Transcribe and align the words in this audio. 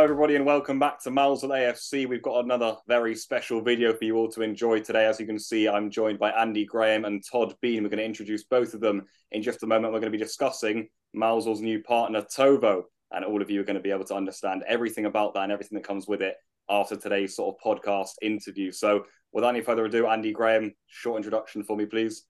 Hello, 0.00 0.10
everybody, 0.10 0.34
and 0.34 0.46
welcome 0.46 0.78
back 0.78 0.98
to 1.02 1.10
Mousehole 1.10 1.50
AFC. 1.50 2.08
We've 2.08 2.22
got 2.22 2.42
another 2.42 2.74
very 2.88 3.14
special 3.14 3.60
video 3.60 3.92
for 3.92 4.04
you 4.04 4.16
all 4.16 4.30
to 4.30 4.40
enjoy 4.40 4.80
today. 4.80 5.04
As 5.04 5.20
you 5.20 5.26
can 5.26 5.38
see, 5.38 5.68
I'm 5.68 5.90
joined 5.90 6.18
by 6.18 6.30
Andy 6.30 6.64
Graham 6.64 7.04
and 7.04 7.22
Todd 7.22 7.54
Beane. 7.60 7.82
We're 7.82 7.90
going 7.90 7.98
to 7.98 8.04
introduce 8.06 8.44
both 8.44 8.72
of 8.72 8.80
them 8.80 9.04
in 9.32 9.42
just 9.42 9.62
a 9.62 9.66
moment. 9.66 9.92
We're 9.92 10.00
going 10.00 10.10
to 10.10 10.18
be 10.18 10.24
discussing 10.24 10.88
Mousehole's 11.14 11.60
new 11.60 11.82
partner, 11.82 12.22
Tovo, 12.22 12.84
and 13.12 13.26
all 13.26 13.42
of 13.42 13.50
you 13.50 13.60
are 13.60 13.64
going 13.64 13.76
to 13.76 13.82
be 13.82 13.90
able 13.90 14.06
to 14.06 14.14
understand 14.14 14.64
everything 14.66 15.04
about 15.04 15.34
that 15.34 15.42
and 15.42 15.52
everything 15.52 15.76
that 15.76 15.86
comes 15.86 16.08
with 16.08 16.22
it 16.22 16.36
after 16.70 16.96
today's 16.96 17.36
sort 17.36 17.54
of 17.54 17.62
podcast 17.62 18.12
interview. 18.22 18.72
So, 18.72 19.04
without 19.32 19.50
any 19.50 19.60
further 19.60 19.84
ado, 19.84 20.06
Andy 20.06 20.32
Graham, 20.32 20.72
short 20.86 21.18
introduction 21.18 21.62
for 21.62 21.76
me, 21.76 21.84
please. 21.84 22.24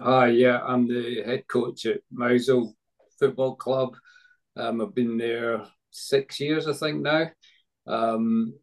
Hi, 0.00 0.28
yeah, 0.28 0.60
I'm 0.64 0.88
the 0.88 1.22
head 1.22 1.46
coach 1.48 1.84
at 1.84 2.00
Mousehole 2.10 2.72
Football 3.18 3.56
Club. 3.56 3.94
Um, 4.56 4.80
I've 4.80 4.94
been 4.94 5.18
there 5.18 5.66
six 5.90 6.40
years, 6.40 6.66
I 6.66 6.72
think 6.72 7.00
now. 7.00 7.30
Um, 7.86 8.54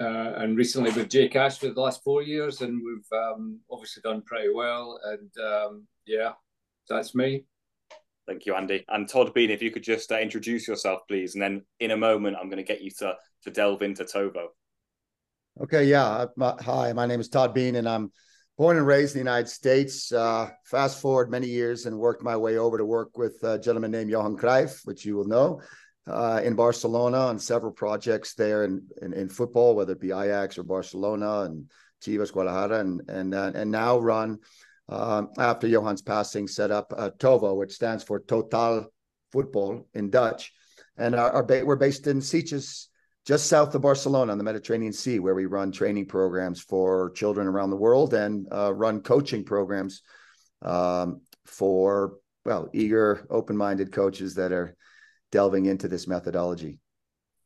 uh, 0.00 0.32
and 0.36 0.56
recently 0.56 0.90
with 0.90 1.08
Jake 1.08 1.36
Ash 1.36 1.58
for 1.58 1.68
the 1.68 1.80
last 1.80 2.02
four 2.02 2.22
years, 2.22 2.60
and 2.60 2.82
we've 2.84 3.18
um, 3.18 3.60
obviously 3.70 4.02
done 4.02 4.22
pretty 4.22 4.48
well. 4.52 4.98
And 5.04 5.30
um, 5.44 5.86
yeah, 6.06 6.32
that's 6.88 7.14
me. 7.14 7.44
Thank 8.26 8.46
you, 8.46 8.54
Andy. 8.54 8.84
And 8.88 9.08
Todd 9.08 9.32
Beane, 9.34 9.50
if 9.50 9.62
you 9.62 9.70
could 9.70 9.84
just 9.84 10.10
uh, 10.10 10.18
introduce 10.18 10.66
yourself, 10.66 11.02
please, 11.06 11.34
and 11.34 11.42
then 11.42 11.62
in 11.78 11.92
a 11.92 11.96
moment, 11.96 12.36
I'm 12.40 12.48
going 12.48 12.64
to 12.64 12.64
get 12.64 12.80
you 12.80 12.90
to 12.98 13.14
to 13.44 13.50
delve 13.50 13.82
into 13.82 14.04
Tovo. 14.04 14.46
Okay, 15.62 15.84
yeah. 15.84 16.24
My, 16.36 16.54
hi, 16.60 16.92
my 16.92 17.06
name 17.06 17.20
is 17.20 17.28
Todd 17.28 17.54
Beane, 17.54 17.76
and 17.76 17.88
I'm 17.88 18.10
born 18.56 18.76
and 18.76 18.86
raised 18.86 19.14
in 19.14 19.22
the 19.22 19.30
United 19.30 19.48
States. 19.48 20.10
Uh, 20.10 20.50
fast 20.64 21.00
forward 21.00 21.30
many 21.30 21.46
years 21.46 21.86
and 21.86 21.96
worked 21.98 22.22
my 22.24 22.36
way 22.36 22.56
over 22.56 22.78
to 22.78 22.84
work 22.84 23.16
with 23.16 23.40
a 23.44 23.58
gentleman 23.58 23.92
named 23.92 24.10
Johan 24.10 24.36
Cruyff, 24.36 24.80
which 24.84 25.04
you 25.04 25.16
will 25.16 25.28
know 25.28 25.60
uh, 26.06 26.40
in 26.44 26.54
Barcelona 26.54 27.18
on 27.18 27.38
several 27.38 27.72
projects 27.72 28.34
there 28.34 28.64
in, 28.64 28.86
in, 29.00 29.12
in 29.12 29.28
football, 29.28 29.74
whether 29.74 29.92
it 29.92 30.00
be 30.00 30.10
Ajax 30.10 30.58
or 30.58 30.62
Barcelona 30.62 31.42
and 31.42 31.70
Chivas 32.02 32.32
Guadalajara, 32.32 32.80
and 32.80 33.08
and 33.08 33.34
uh, 33.34 33.52
and 33.54 33.70
now 33.70 33.98
run 33.98 34.38
um, 34.88 35.30
after 35.38 35.68
Johan's 35.68 36.02
passing, 36.02 36.46
set 36.46 36.70
up 36.70 36.92
uh, 36.96 37.10
TOVO, 37.18 37.54
which 37.54 37.72
stands 37.72 38.04
for 38.04 38.20
Total 38.20 38.84
Football 39.32 39.88
in 39.94 40.10
Dutch, 40.10 40.52
and 40.98 41.14
our, 41.14 41.30
our 41.32 41.42
ba- 41.42 41.64
we're 41.64 41.76
based 41.76 42.06
in 42.06 42.20
Sitges, 42.20 42.88
just 43.24 43.46
south 43.46 43.74
of 43.74 43.80
Barcelona 43.80 44.32
on 44.32 44.38
the 44.38 44.44
Mediterranean 44.44 44.92
Sea, 44.92 45.18
where 45.18 45.34
we 45.34 45.46
run 45.46 45.72
training 45.72 46.06
programs 46.06 46.60
for 46.60 47.10
children 47.12 47.46
around 47.46 47.70
the 47.70 47.76
world 47.76 48.12
and 48.12 48.46
uh, 48.52 48.74
run 48.74 49.00
coaching 49.00 49.42
programs 49.42 50.02
um, 50.60 51.22
for 51.46 52.18
well 52.44 52.68
eager, 52.74 53.26
open-minded 53.30 53.90
coaches 53.90 54.34
that 54.34 54.52
are 54.52 54.76
delving 55.34 55.66
into 55.66 55.88
this 55.88 56.06
methodology. 56.06 56.78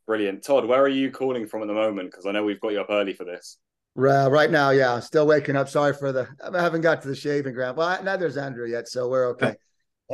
Brilliant. 0.07 0.45
Todd, 0.45 0.67
where 0.67 0.83
are 0.83 0.89
you 0.89 1.11
calling 1.11 1.47
from 1.47 1.63
at 1.63 1.69
the 1.69 1.75
moment? 1.75 2.11
Because 2.11 2.27
I 2.27 2.33
know 2.33 2.45
we've 2.45 2.61
got 2.61 2.73
you 2.73 2.83
up 2.83 2.91
early 2.91 3.15
for 3.15 3.25
this. 3.25 3.57
Uh, 3.99 4.31
right 4.31 4.51
now, 4.51 4.71
yeah, 4.71 5.01
still 5.01 5.27
waking 5.27 5.57
up. 5.57 5.71
Sorry 5.71 5.95
for 5.95 6.13
the, 6.13 6.29
I 6.55 6.61
haven't 6.61 6.83
got 6.83 7.01
to 7.03 7.09
the 7.09 7.17
shaving 7.17 7.55
ground. 7.55 7.79
Well, 7.79 8.03
neither's 8.05 8.37
Andrew 8.37 8.69
yet, 8.69 8.89
so 8.89 9.09
we're 9.09 9.29
okay. 9.31 9.57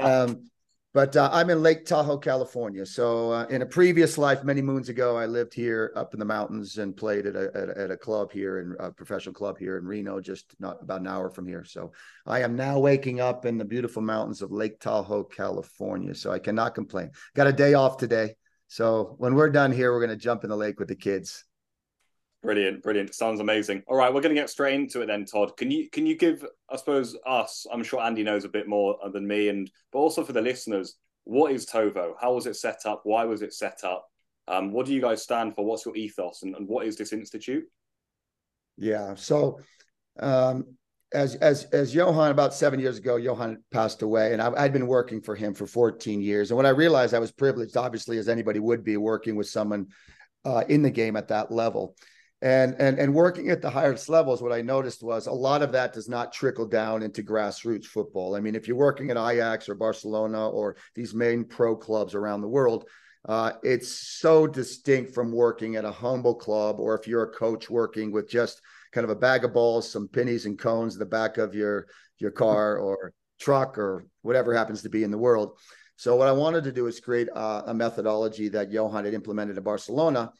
Um, 0.02 0.50
but 0.94 1.16
uh, 1.16 1.28
I'm 1.32 1.50
in 1.50 1.60
Lake 1.60 1.84
Tahoe, 1.84 2.18
California. 2.18 2.86
So 2.86 3.32
uh, 3.32 3.46
in 3.50 3.62
a 3.62 3.66
previous 3.66 4.16
life, 4.16 4.44
many 4.44 4.62
moons 4.62 4.88
ago, 4.88 5.16
I 5.16 5.26
lived 5.26 5.52
here 5.52 5.92
up 5.96 6.14
in 6.14 6.20
the 6.20 6.24
mountains 6.24 6.78
and 6.78 6.96
played 6.96 7.26
at 7.26 7.34
a, 7.34 7.50
at 7.52 7.68
a, 7.68 7.78
at 7.78 7.90
a 7.90 7.96
club 7.96 8.30
here 8.30 8.60
in 8.60 8.76
a 8.78 8.92
professional 8.92 9.34
club 9.34 9.58
here 9.58 9.76
in 9.76 9.84
Reno, 9.84 10.20
just 10.20 10.54
not 10.60 10.80
about 10.80 11.00
an 11.00 11.08
hour 11.08 11.30
from 11.30 11.48
here. 11.48 11.64
So 11.64 11.92
I 12.26 12.42
am 12.42 12.54
now 12.54 12.78
waking 12.78 13.20
up 13.20 13.44
in 13.44 13.58
the 13.58 13.64
beautiful 13.64 14.02
mountains 14.02 14.40
of 14.40 14.52
Lake 14.52 14.78
Tahoe, 14.78 15.24
California. 15.24 16.14
So 16.14 16.30
I 16.30 16.38
cannot 16.38 16.76
complain. 16.76 17.10
Got 17.34 17.48
a 17.48 17.52
day 17.52 17.74
off 17.74 17.96
today. 17.96 18.36
So 18.68 19.16
when 19.18 19.34
we're 19.34 19.50
done 19.50 19.72
here, 19.72 19.92
we're 19.92 20.06
going 20.06 20.16
to 20.16 20.24
jump 20.24 20.44
in 20.44 20.50
the 20.50 20.56
lake 20.56 20.78
with 20.78 20.88
the 20.88 20.96
kids. 20.96 21.44
Brilliant, 22.44 22.82
brilliant. 22.82 23.14
Sounds 23.14 23.40
amazing. 23.40 23.82
All 23.86 23.96
right, 23.96 24.12
we're 24.12 24.20
going 24.20 24.34
to 24.34 24.40
get 24.40 24.50
straight 24.50 24.74
into 24.74 25.00
it 25.00 25.06
then, 25.06 25.24
Todd. 25.24 25.56
Can 25.56 25.70
you 25.70 25.88
can 25.88 26.04
you 26.04 26.14
give, 26.14 26.44
I 26.70 26.76
suppose, 26.76 27.16
us? 27.26 27.66
I'm 27.72 27.82
sure 27.82 28.02
Andy 28.02 28.22
knows 28.22 28.44
a 28.44 28.50
bit 28.50 28.68
more 28.68 28.98
than 29.14 29.26
me, 29.26 29.48
and 29.48 29.70
but 29.90 30.00
also 30.00 30.22
for 30.22 30.34
the 30.34 30.42
listeners, 30.42 30.96
what 31.24 31.52
is 31.52 31.64
Tovo? 31.64 32.12
How 32.20 32.34
was 32.34 32.44
it 32.44 32.56
set 32.56 32.80
up? 32.84 33.00
Why 33.04 33.24
was 33.24 33.40
it 33.40 33.54
set 33.54 33.82
up? 33.82 34.06
Um, 34.46 34.72
what 34.72 34.84
do 34.84 34.92
you 34.92 35.00
guys 35.00 35.22
stand 35.22 35.54
for? 35.54 35.64
What's 35.64 35.86
your 35.86 35.96
ethos, 35.96 36.42
and, 36.42 36.54
and 36.54 36.68
what 36.68 36.86
is 36.86 36.98
this 36.98 37.14
institute? 37.14 37.64
Yeah. 38.76 39.14
So, 39.14 39.60
um, 40.20 40.66
as 41.14 41.36
as 41.36 41.64
as 41.72 41.94
Johan 41.94 42.30
about 42.30 42.52
seven 42.52 42.78
years 42.78 42.98
ago, 42.98 43.16
Johan 43.16 43.64
passed 43.72 44.02
away, 44.02 44.34
and 44.34 44.42
I, 44.42 44.52
I'd 44.54 44.74
been 44.74 44.86
working 44.86 45.22
for 45.22 45.34
him 45.34 45.54
for 45.54 45.66
14 45.66 46.20
years. 46.20 46.50
And 46.50 46.58
when 46.58 46.66
I 46.66 46.70
realized 46.70 47.14
I 47.14 47.20
was 47.20 47.32
privileged, 47.32 47.78
obviously, 47.78 48.18
as 48.18 48.28
anybody 48.28 48.60
would 48.60 48.84
be, 48.84 48.98
working 48.98 49.34
with 49.34 49.48
someone 49.48 49.86
uh, 50.44 50.64
in 50.68 50.82
the 50.82 50.90
game 50.90 51.16
at 51.16 51.28
that 51.28 51.50
level 51.50 51.96
and 52.42 52.74
and 52.78 52.98
and 52.98 53.14
working 53.14 53.48
at 53.48 53.62
the 53.62 53.70
highest 53.70 54.08
levels 54.08 54.42
what 54.42 54.52
i 54.52 54.60
noticed 54.60 55.02
was 55.02 55.26
a 55.26 55.32
lot 55.32 55.62
of 55.62 55.72
that 55.72 55.92
does 55.92 56.08
not 56.08 56.32
trickle 56.32 56.66
down 56.66 57.02
into 57.02 57.22
grassroots 57.22 57.86
football. 57.86 58.36
I 58.36 58.40
mean 58.40 58.54
if 58.54 58.68
you're 58.68 58.76
working 58.76 59.10
at 59.10 59.16
ajax 59.16 59.68
or 59.68 59.74
barcelona 59.74 60.48
or 60.48 60.76
these 60.94 61.14
main 61.14 61.44
pro 61.44 61.76
clubs 61.76 62.14
around 62.14 62.40
the 62.40 62.48
world 62.48 62.88
uh, 63.26 63.52
it's 63.62 63.88
so 63.88 64.46
distinct 64.46 65.14
from 65.14 65.32
working 65.32 65.76
at 65.76 65.86
a 65.86 65.90
humble 65.90 66.34
club 66.34 66.78
or 66.78 66.94
if 66.98 67.08
you're 67.08 67.22
a 67.22 67.32
coach 67.32 67.70
working 67.70 68.12
with 68.12 68.28
just 68.28 68.60
kind 68.92 69.04
of 69.04 69.10
a 69.10 69.16
bag 69.16 69.44
of 69.44 69.54
balls 69.54 69.90
some 69.90 70.08
pennies 70.08 70.44
and 70.44 70.58
cones 70.58 70.94
in 70.94 70.98
the 70.98 71.06
back 71.06 71.38
of 71.38 71.54
your 71.54 71.86
your 72.18 72.30
car 72.30 72.76
or 72.76 73.14
truck 73.40 73.78
or 73.78 74.06
whatever 74.22 74.54
happens 74.54 74.82
to 74.82 74.90
be 74.90 75.04
in 75.04 75.10
the 75.10 75.18
world. 75.18 75.58
So 75.96 76.16
what 76.16 76.28
i 76.28 76.32
wanted 76.32 76.64
to 76.64 76.72
do 76.72 76.86
is 76.86 77.00
create 77.00 77.28
a, 77.34 77.62
a 77.68 77.74
methodology 77.74 78.48
that 78.48 78.70
johan 78.70 79.04
had 79.04 79.14
implemented 79.14 79.56
in 79.56 79.62
barcelona 79.62 80.30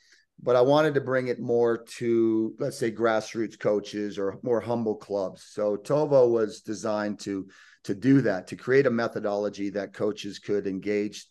but 0.42 0.56
I 0.56 0.60
wanted 0.60 0.94
to 0.94 1.00
bring 1.00 1.28
it 1.28 1.40
more 1.40 1.84
to, 1.98 2.54
let's 2.58 2.78
say, 2.78 2.90
grassroots 2.90 3.58
coaches 3.58 4.18
or 4.18 4.38
more 4.42 4.60
humble 4.60 4.96
clubs. 4.96 5.46
So 5.50 5.76
Tovo 5.76 6.30
was 6.30 6.60
designed 6.60 7.20
to 7.20 7.48
to 7.84 7.94
do 7.94 8.22
that, 8.22 8.46
to 8.46 8.56
create 8.56 8.86
a 8.86 8.90
methodology 8.90 9.68
that 9.70 9.92
coaches 9.92 10.38
could 10.38 10.66
engage 10.66 11.26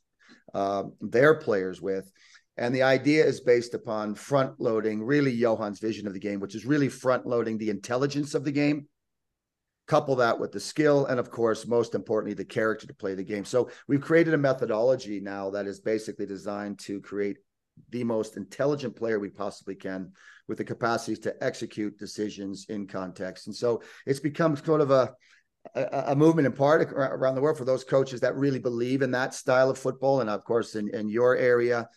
uh, 0.53 0.84
their 1.02 1.34
players 1.34 1.81
with. 1.81 2.12
And 2.58 2.74
the 2.74 2.84
idea 2.84 3.25
is 3.25 3.41
based 3.41 3.74
upon 3.74 4.14
front 4.14 4.59
loading, 4.59 5.03
really 5.03 5.35
Johan's 5.35 5.80
vision 5.80 6.06
of 6.06 6.14
the 6.14 6.20
game, 6.20 6.40
which 6.40 6.53
is 6.53 6.66
really 6.66 6.90
front 6.90 7.25
loading 7.25 7.58
the 7.58 7.72
intelligence 7.72 8.35
of 8.35 8.44
the 8.44 8.52
game. 8.52 8.88
Couple 9.88 10.16
that 10.18 10.40
with 10.40 10.52
the 10.52 10.59
skill, 10.59 11.08
and 11.08 11.20
of 11.20 11.30
course, 11.30 11.68
most 11.68 11.96
importantly, 11.96 12.35
the 12.35 12.46
character 12.46 12.88
to 12.88 12.94
play 12.94 13.16
the 13.16 13.24
game. 13.24 13.44
So 13.44 13.70
we've 13.88 14.00
created 14.00 14.34
a 14.34 14.38
methodology 14.38 15.20
now 15.20 15.50
that 15.50 15.66
is 15.66 15.81
basically 15.81 16.25
designed 16.25 16.80
to 16.80 17.02
create 17.02 17.38
the 17.89 18.03
most 18.03 18.38
intelligent 18.38 18.95
player 18.95 19.19
we 19.19 19.29
possibly 19.29 19.75
can 19.75 20.11
with 20.47 20.57
the 20.57 20.63
capacities 20.63 21.19
to 21.19 21.44
execute 21.44 21.97
decisions 21.97 22.66
in 22.69 22.88
context. 22.88 23.47
And 23.47 23.56
so 23.56 23.81
it's 24.06 24.19
become 24.19 24.56
sort 24.56 24.81
of 24.81 24.91
a 24.91 25.13
a, 25.75 26.03
a 26.07 26.16
movement 26.16 26.45
in 26.45 26.51
part 26.51 26.91
around 26.91 27.35
the 27.35 27.41
world 27.41 27.57
for 27.57 27.66
those 27.66 27.84
coaches 27.84 28.19
that 28.22 28.35
really 28.35 28.59
believe 28.59 29.01
in 29.01 29.11
that 29.11 29.34
style 29.34 29.69
of 29.69 29.78
football. 29.78 30.22
And 30.22 30.29
of 30.29 30.44
course, 30.44 30.75
in, 30.75 30.94
in 30.94 31.07
your 31.07 31.38
area, 31.38 31.88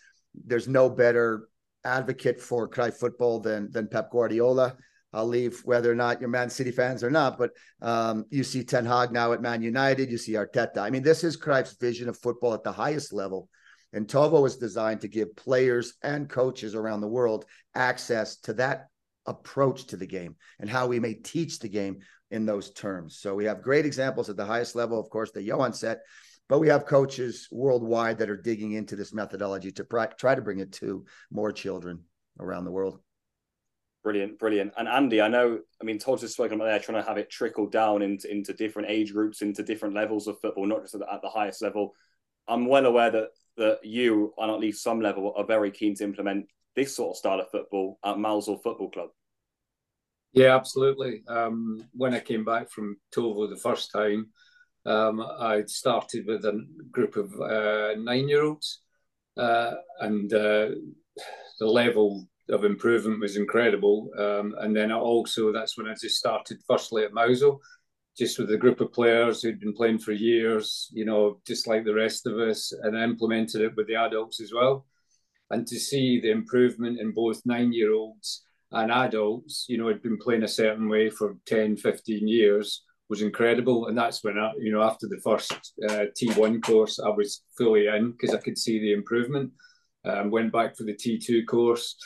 there's 0.45 0.69
no 0.69 0.89
better 0.89 1.49
advocate 1.85 2.41
for 2.41 2.69
Cruyff 2.69 2.95
football 2.95 3.41
than 3.41 3.71
than 3.71 3.89
Pep 3.89 4.11
Guardiola. 4.11 4.77
I'll 5.13 5.27
leave 5.27 5.61
whether 5.65 5.91
or 5.91 5.95
not 5.95 6.21
you're 6.21 6.29
Man 6.29 6.51
City 6.51 6.71
fans 6.71 7.03
or 7.03 7.11
not, 7.11 7.39
but 7.39 7.53
um, 7.81 8.27
you 8.29 8.45
see 8.45 8.65
Ten 8.65 8.85
Hag 8.85 9.13
now 9.13 9.33
at 9.33 9.41
Man 9.41 9.63
United, 9.63 10.11
you 10.11 10.19
see 10.19 10.33
Arteta. 10.33 10.79
I 10.79 10.91
mean, 10.91 11.03
this 11.03 11.25
is 11.25 11.39
Cruyff's 11.39 11.77
vision 11.77 12.09
of 12.09 12.19
football 12.19 12.53
at 12.53 12.65
the 12.65 12.73
highest 12.73 13.13
level. 13.13 13.49
And 13.93 14.07
Tovo 14.07 14.43
was 14.43 14.57
designed 14.57 15.03
to 15.03 15.09
give 15.09 15.37
players 15.37 15.95
and 16.03 16.29
coaches 16.29 16.75
around 16.75 17.01
the 17.01 17.09
world 17.09 17.45
access 17.75 18.37
to 18.41 18.55
that 18.55 18.89
approach 19.27 19.87
to 19.87 19.97
the 19.97 20.07
game 20.07 20.37
and 20.61 20.69
how 20.69 20.87
we 20.87 21.01
may 21.01 21.15
teach 21.15 21.59
the 21.59 21.69
game 21.69 21.99
in 22.31 22.47
those 22.47 22.73
terms. 22.73 23.19
So 23.19 23.35
we 23.35 23.45
have 23.45 23.63
great 23.63 23.87
examples 23.87 24.29
at 24.29 24.37
the 24.37 24.45
highest 24.45 24.75
level, 24.75 24.99
of 24.99 25.11
course, 25.11 25.31
the 25.33 25.43
Johan 25.43 25.73
set, 25.73 26.01
but 26.49 26.59
we 26.59 26.69
have 26.69 26.87
coaches 26.87 27.49
worldwide 27.51 28.19
that 28.19 28.31
are 28.31 28.37
digging 28.37 28.73
into 28.73 28.97
this 28.97 29.13
methodology 29.13 29.73
to 29.73 29.85
try 30.19 30.35
to 30.35 30.43
bring 30.43 30.61
it 30.61 30.73
to 30.73 31.05
more 31.31 31.53
children 31.53 32.05
around 32.39 32.65
the 32.65 32.71
world. 32.71 33.01
Brilliant, 34.05 34.39
brilliant. 34.39 34.73
And 34.77 34.87
Andy, 34.87 35.21
I 35.21 35.27
know, 35.27 35.59
I 35.81 35.85
mean, 35.85 35.99
Todd's 35.99 36.21
just 36.21 36.35
spoken 36.35 36.55
about 36.55 36.67
there 36.67 36.79
trying 36.79 37.03
to 37.03 37.09
have 37.09 37.19
it 37.19 37.29
trickle 37.29 37.67
down 37.67 38.03
into, 38.03 38.31
into 38.31 38.53
different 38.53 38.89
age 38.89 39.13
groups, 39.13 39.43
into 39.43 39.65
different 39.65 39.97
levels 39.97 40.29
of 40.29 40.41
football, 40.41 40.67
not 40.67 40.83
just 40.83 40.95
at 40.95 41.01
the, 41.01 41.13
at 41.13 41.23
the 41.23 41.29
highest 41.29 41.61
level. 41.61 41.93
I'm 42.47 42.67
well 42.67 42.87
aware 42.87 43.11
that 43.11 43.31
that 43.57 43.81
you, 43.85 44.33
on 44.39 44.51
at 44.51 44.61
least 44.61 44.83
some 44.83 45.01
level, 45.01 45.33
are 45.37 45.45
very 45.45 45.71
keen 45.71 45.95
to 45.97 46.05
implement 46.05 46.47
this 46.75 46.95
sort 46.95 47.11
of 47.11 47.17
style 47.17 47.41
of 47.41 47.51
football 47.51 47.99
at 48.05 48.17
Mousehole 48.17 48.63
Football 48.63 48.91
Club. 48.91 49.11
Yeah, 50.33 50.55
absolutely. 50.55 51.23
Um, 51.29 51.85
when 51.95 52.15
I 52.15 52.21
came 52.21 52.45
back 52.45 52.71
from 52.71 52.99
Tovo 53.15 53.49
the 53.49 53.57
first 53.57 53.91
time, 53.91 54.29
um, 54.85 55.21
I 55.21 55.65
started 55.67 56.27
with 56.27 56.45
a 56.45 56.65
group 56.91 57.17
of 57.17 57.33
uh, 57.41 57.95
nine-year-olds, 57.99 58.83
uh, 59.37 59.73
and 60.01 60.33
uh, 60.33 60.69
the 61.59 61.67
level 61.67 62.29
of 62.51 62.65
improvement 62.65 63.21
was 63.21 63.37
incredible. 63.37 64.11
Um, 64.19 64.55
and 64.61 64.77
then 64.77 64.93
I 64.93 64.97
also, 64.97 65.53
that's 65.53 65.77
when 65.77 65.89
I 65.89 65.95
just 65.95 66.17
started 66.17 66.59
firstly 66.69 67.05
at 67.05 67.13
Mousehole, 67.13 67.59
just 68.17 68.39
with 68.39 68.51
a 68.51 68.57
group 68.57 68.81
of 68.81 68.93
players 68.93 69.43
who'd 69.43 69.61
been 69.61 69.75
playing 69.75 69.99
for 69.99 70.13
years, 70.13 70.89
you 70.93 71.05
know, 71.05 71.41
just 71.47 71.67
like 71.67 71.85
the 71.85 71.95
rest 71.95 72.27
of 72.27 72.39
us, 72.39 72.73
and 72.83 72.97
implemented 72.97 73.61
it 73.61 73.77
with 73.77 73.87
the 73.87 73.97
adults 73.97 74.41
as 74.41 74.53
well. 74.53 74.87
and 75.51 75.67
to 75.67 75.79
see 75.79 76.21
the 76.21 76.31
improvement 76.31 76.99
in 77.01 77.13
both 77.13 77.41
nine 77.47 77.73
year 77.73 77.93
olds 77.93 78.45
and 78.73 78.91
adults, 78.91 79.67
you 79.69 79.79
know, 79.79 79.89
had 79.89 80.03
been 80.03 80.19
playing 80.19 80.43
a 80.43 80.49
certain 80.49 80.89
way 80.89 81.09
for 81.11 81.37
10, 81.47 81.77
15 81.77 82.27
years 82.27 82.83
was 83.09 83.23
incredible. 83.23 83.87
And 83.87 83.97
that's 83.97 84.25
when, 84.25 84.39
I, 84.39 84.53
you 84.59 84.73
know, 84.73 84.83
after 84.83 85.07
the 85.07 85.21
first 85.23 85.53
uh, 85.89 86.07
T1 86.21 86.63
course, 86.63 86.99
I 86.99 87.11
was 87.11 87.43
fully 87.57 87.87
in 87.87 88.13
because 88.13 88.35
I 88.35 88.41
could 88.41 88.59
see 88.59 88.79
the 88.81 88.93
improvement. 88.93 89.53
Um, 90.05 90.31
went 90.31 90.53
back 90.53 90.77
for 90.77 90.85
the 90.85 90.95
T2 90.95 91.47
course. 91.47 91.97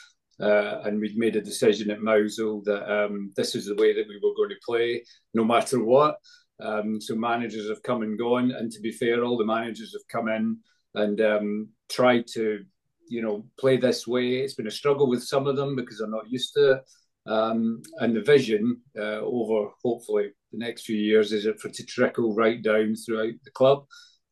Uh, 0.41 0.81
and 0.85 0.99
we'd 0.99 1.17
made 1.17 1.35
a 1.35 1.41
decision 1.41 1.91
at 1.91 2.01
Mousehole 2.01 2.63
that 2.63 2.91
um, 2.91 3.31
this 3.35 3.53
is 3.53 3.67
the 3.67 3.75
way 3.75 3.93
that 3.93 4.07
we 4.07 4.19
were 4.23 4.35
going 4.35 4.49
to 4.49 4.65
play, 4.65 5.03
no 5.33 5.43
matter 5.43 5.83
what. 5.83 6.15
Um, 6.59 6.99
so 6.99 7.15
managers 7.15 7.69
have 7.69 7.83
come 7.83 8.01
and 8.01 8.17
gone, 8.17 8.51
and 8.51 8.71
to 8.71 8.79
be 8.81 8.91
fair, 8.91 9.23
all 9.23 9.37
the 9.37 9.45
managers 9.45 9.93
have 9.93 10.07
come 10.09 10.29
in 10.29 10.57
and 10.95 11.21
um, 11.21 11.69
tried 11.89 12.25
to, 12.33 12.59
you 13.07 13.21
know, 13.21 13.45
play 13.59 13.77
this 13.77 14.07
way. 14.07 14.37
It's 14.37 14.55
been 14.55 14.67
a 14.67 14.71
struggle 14.71 15.07
with 15.07 15.23
some 15.23 15.47
of 15.47 15.55
them 15.55 15.75
because 15.75 15.99
they're 15.99 16.07
not 16.07 16.29
used 16.29 16.53
to 16.55 16.73
it. 16.73 16.81
Um, 17.27 17.83
and 17.99 18.15
the 18.15 18.21
vision 18.21 18.81
uh, 18.97 19.21
over 19.21 19.69
hopefully 19.83 20.31
the 20.51 20.57
next 20.57 20.85
few 20.85 20.97
years 20.97 21.31
is 21.31 21.45
it 21.45 21.59
for 21.59 21.69
to 21.69 21.85
trickle 21.85 22.33
right 22.33 22.61
down 22.61 22.95
throughout 22.95 23.33
the 23.43 23.51
club. 23.51 23.85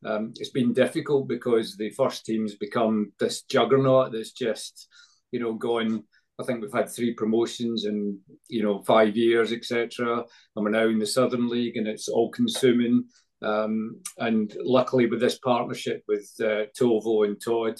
Um, 0.04 0.32
it's 0.36 0.50
been 0.50 0.72
difficult 0.72 1.28
because 1.28 1.76
the 1.76 1.90
first 1.90 2.24
team's 2.24 2.54
become 2.56 3.12
this 3.20 3.42
juggernaut 3.42 4.12
that's 4.12 4.32
just, 4.32 4.88
you 5.32 5.40
know, 5.40 5.54
going. 5.54 6.04
I 6.38 6.44
think 6.44 6.62
we've 6.62 6.72
had 6.72 6.88
three 6.88 7.12
promotions 7.14 7.84
in 7.84 8.18
you 8.48 8.62
know 8.62 8.82
five 8.82 9.16
years, 9.16 9.52
etc. 9.52 10.24
And 10.56 10.64
we're 10.64 10.70
now 10.70 10.88
in 10.88 10.98
the 10.98 11.06
Southern 11.06 11.48
League, 11.48 11.76
and 11.76 11.86
it's 11.86 12.08
all 12.08 12.30
consuming. 12.30 13.04
Um, 13.42 14.00
and 14.18 14.54
luckily, 14.62 15.06
with 15.06 15.20
this 15.20 15.38
partnership 15.38 16.02
with 16.08 16.30
uh, 16.40 16.66
Tovo 16.78 17.26
and 17.26 17.40
Todd, 17.42 17.78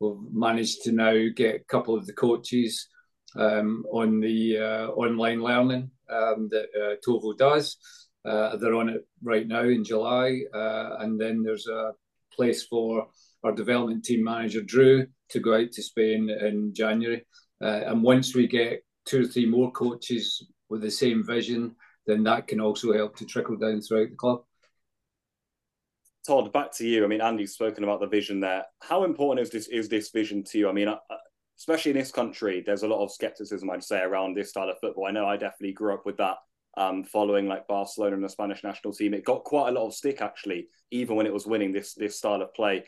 we've 0.00 0.16
managed 0.32 0.82
to 0.84 0.92
now 0.92 1.16
get 1.34 1.56
a 1.56 1.64
couple 1.64 1.96
of 1.96 2.06
the 2.06 2.12
coaches 2.12 2.88
um, 3.36 3.84
on 3.92 4.20
the 4.20 4.58
uh, 4.58 4.86
online 4.88 5.42
learning 5.42 5.90
um, 6.10 6.48
that 6.50 6.66
uh, 6.76 6.96
Tovo 7.06 7.36
does. 7.36 7.76
Uh, 8.24 8.56
they're 8.56 8.74
on 8.74 8.90
it 8.90 9.06
right 9.22 9.46
now 9.46 9.62
in 9.62 9.84
July, 9.84 10.40
uh, 10.54 10.96
and 10.98 11.20
then 11.20 11.42
there's 11.42 11.66
a 11.66 11.92
place 12.34 12.64
for 12.64 13.08
our 13.42 13.52
development 13.52 14.04
team 14.04 14.22
manager 14.24 14.60
Drew 14.60 15.06
to 15.30 15.40
go 15.40 15.54
out 15.54 15.72
to 15.72 15.82
Spain 15.82 16.30
in 16.30 16.74
January. 16.74 17.24
Uh, 17.62 17.82
and 17.86 18.02
once 18.02 18.34
we 18.34 18.46
get 18.46 18.82
two 19.06 19.22
or 19.22 19.26
three 19.26 19.46
more 19.46 19.70
coaches 19.72 20.46
with 20.68 20.82
the 20.82 20.90
same 20.90 21.24
vision, 21.26 21.74
then 22.06 22.22
that 22.24 22.46
can 22.46 22.60
also 22.60 22.92
help 22.92 23.16
to 23.16 23.26
trickle 23.26 23.56
down 23.56 23.80
throughout 23.80 24.10
the 24.10 24.16
club. 24.16 24.42
Todd, 26.26 26.52
back 26.52 26.72
to 26.76 26.86
you. 26.86 27.04
I 27.04 27.08
mean, 27.08 27.20
Andy's 27.20 27.54
spoken 27.54 27.82
about 27.82 28.00
the 28.00 28.06
vision 28.06 28.40
there. 28.40 28.64
How 28.80 29.04
important 29.04 29.46
is 29.46 29.50
this 29.50 29.68
is 29.68 29.88
this 29.88 30.10
vision 30.10 30.44
to 30.44 30.58
you? 30.58 30.68
I 30.68 30.72
mean, 30.72 30.94
especially 31.58 31.92
in 31.92 31.96
this 31.96 32.12
country, 32.12 32.62
there's 32.64 32.82
a 32.82 32.88
lot 32.88 33.02
of 33.02 33.12
skepticism, 33.12 33.70
I'd 33.70 33.84
say, 33.84 34.00
around 34.00 34.34
this 34.34 34.50
style 34.50 34.68
of 34.68 34.78
football. 34.80 35.06
I 35.06 35.12
know 35.12 35.26
I 35.26 35.36
definitely 35.36 35.72
grew 35.72 35.94
up 35.94 36.04
with 36.04 36.18
that, 36.18 36.36
um, 36.76 37.04
following 37.04 37.46
like 37.46 37.68
Barcelona 37.68 38.16
and 38.16 38.24
the 38.24 38.28
Spanish 38.28 38.62
national 38.62 38.92
team. 38.92 39.14
It 39.14 39.24
got 39.24 39.44
quite 39.44 39.70
a 39.70 39.72
lot 39.72 39.86
of 39.86 39.94
stick 39.94 40.20
actually, 40.20 40.68
even 40.90 41.16
when 41.16 41.26
it 41.26 41.32
was 41.32 41.46
winning 41.46 41.72
this 41.72 41.94
this 41.94 42.16
style 42.16 42.42
of 42.42 42.54
play. 42.54 42.84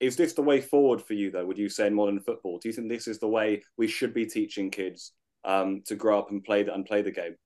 Is 0.00 0.16
this 0.16 0.32
the 0.32 0.42
way 0.42 0.60
forward 0.60 1.00
for 1.00 1.14
you, 1.14 1.30
though? 1.30 1.46
Would 1.46 1.58
you 1.58 1.68
say 1.68 1.86
in 1.86 1.94
modern 1.94 2.20
football? 2.20 2.58
Do 2.58 2.68
you 2.68 2.72
think 2.72 2.88
this 2.88 3.08
is 3.08 3.18
the 3.18 3.28
way 3.28 3.62
we 3.78 3.86
should 3.86 4.12
be 4.12 4.26
teaching 4.26 4.70
kids 4.70 5.12
um, 5.44 5.82
to 5.86 5.94
grow 5.94 6.18
up 6.18 6.30
and 6.30 6.42
play 6.42 6.66
and 6.66 6.84
play 6.84 7.02
the 7.02 7.10
game? 7.10 7.36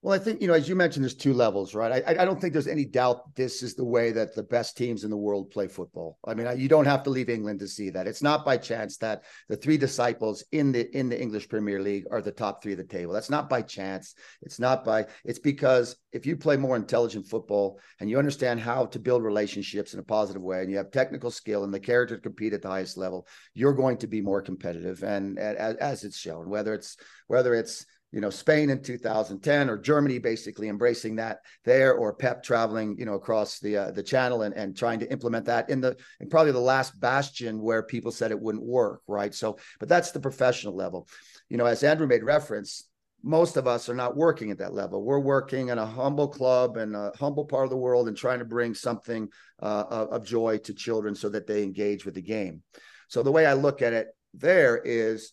Well, 0.00 0.14
I 0.14 0.22
think, 0.22 0.40
you 0.40 0.46
know, 0.46 0.54
as 0.54 0.68
you 0.68 0.76
mentioned, 0.76 1.02
there's 1.02 1.16
two 1.16 1.34
levels, 1.34 1.74
right? 1.74 2.04
I, 2.06 2.22
I 2.22 2.24
don't 2.24 2.40
think 2.40 2.52
there's 2.52 2.68
any 2.68 2.84
doubt 2.84 3.34
this 3.34 3.64
is 3.64 3.74
the 3.74 3.84
way 3.84 4.12
that 4.12 4.32
the 4.32 4.44
best 4.44 4.76
teams 4.76 5.02
in 5.02 5.10
the 5.10 5.16
world 5.16 5.50
play 5.50 5.66
football. 5.66 6.18
I 6.24 6.34
mean, 6.34 6.46
you 6.56 6.68
don't 6.68 6.84
have 6.84 7.02
to 7.02 7.10
leave 7.10 7.28
England 7.28 7.58
to 7.60 7.66
see 7.66 7.90
that. 7.90 8.06
It's 8.06 8.22
not 8.22 8.44
by 8.44 8.58
chance 8.58 8.96
that 8.98 9.24
the 9.48 9.56
three 9.56 9.76
disciples 9.76 10.44
in 10.52 10.70
the 10.70 10.96
in 10.96 11.08
the 11.08 11.20
English 11.20 11.48
Premier 11.48 11.82
League 11.82 12.04
are 12.12 12.22
the 12.22 12.30
top 12.30 12.62
three 12.62 12.72
of 12.72 12.78
the 12.78 12.84
table. 12.84 13.12
That's 13.12 13.28
not 13.28 13.50
by 13.50 13.60
chance. 13.60 14.14
It's 14.40 14.60
not 14.60 14.84
by, 14.84 15.06
it's 15.24 15.40
because 15.40 15.96
if 16.12 16.26
you 16.26 16.36
play 16.36 16.56
more 16.56 16.76
intelligent 16.76 17.26
football 17.26 17.80
and 17.98 18.08
you 18.08 18.20
understand 18.20 18.60
how 18.60 18.86
to 18.86 19.00
build 19.00 19.24
relationships 19.24 19.94
in 19.94 20.00
a 20.00 20.04
positive 20.04 20.42
way 20.42 20.60
and 20.62 20.70
you 20.70 20.76
have 20.76 20.92
technical 20.92 21.32
skill 21.32 21.64
and 21.64 21.74
the 21.74 21.80
character 21.80 22.14
to 22.14 22.22
compete 22.22 22.52
at 22.52 22.62
the 22.62 22.68
highest 22.68 22.96
level, 22.96 23.26
you're 23.52 23.72
going 23.72 23.96
to 23.96 24.06
be 24.06 24.20
more 24.20 24.42
competitive. 24.42 25.02
And, 25.02 25.40
and 25.40 25.58
as, 25.58 25.74
as 25.76 26.04
it's 26.04 26.18
shown, 26.18 26.48
whether 26.48 26.72
it's 26.72 26.96
whether 27.26 27.52
it's 27.52 27.84
you 28.12 28.20
know 28.20 28.30
Spain 28.30 28.70
in 28.70 28.82
2010 28.82 29.68
or 29.68 29.76
Germany 29.76 30.18
basically 30.18 30.68
embracing 30.68 31.16
that 31.16 31.40
there 31.64 31.94
or 31.94 32.14
Pep 32.14 32.42
traveling 32.42 32.96
you 32.98 33.04
know 33.04 33.14
across 33.14 33.58
the 33.58 33.76
uh, 33.76 33.90
the 33.90 34.02
channel 34.02 34.42
and, 34.42 34.54
and 34.54 34.76
trying 34.76 34.98
to 35.00 35.10
implement 35.12 35.46
that 35.46 35.68
in 35.70 35.80
the 35.80 35.96
in 36.20 36.28
probably 36.28 36.52
the 36.52 36.58
last 36.58 36.98
bastion 36.98 37.60
where 37.60 37.82
people 37.82 38.10
said 38.10 38.30
it 38.30 38.40
wouldn't 38.40 38.64
work 38.64 39.02
right? 39.06 39.34
So 39.34 39.58
but 39.78 39.88
that's 39.88 40.12
the 40.12 40.20
professional 40.20 40.74
level. 40.74 41.08
You 41.48 41.56
know 41.56 41.66
as 41.66 41.82
Andrew 41.82 42.06
made 42.06 42.24
reference 42.24 42.84
most 43.24 43.56
of 43.56 43.66
us 43.66 43.88
are 43.88 43.96
not 43.96 44.16
working 44.16 44.52
at 44.52 44.58
that 44.58 44.74
level. 44.74 45.02
We're 45.04 45.18
working 45.18 45.70
in 45.70 45.78
a 45.78 45.84
humble 45.84 46.28
club 46.28 46.76
and 46.76 46.94
a 46.94 47.10
humble 47.18 47.44
part 47.44 47.64
of 47.64 47.70
the 47.70 47.76
world 47.76 48.06
and 48.06 48.16
trying 48.16 48.38
to 48.38 48.44
bring 48.44 48.74
something 48.74 49.28
uh, 49.60 49.84
of 49.90 50.24
joy 50.24 50.58
to 50.58 50.72
children 50.72 51.16
so 51.16 51.28
that 51.30 51.48
they 51.48 51.64
engage 51.64 52.04
with 52.04 52.14
the 52.14 52.22
game. 52.22 52.62
So 53.08 53.24
the 53.24 53.32
way 53.32 53.44
I 53.44 53.54
look 53.54 53.82
at 53.82 53.92
it 53.92 54.08
there 54.34 54.76
is 54.76 55.32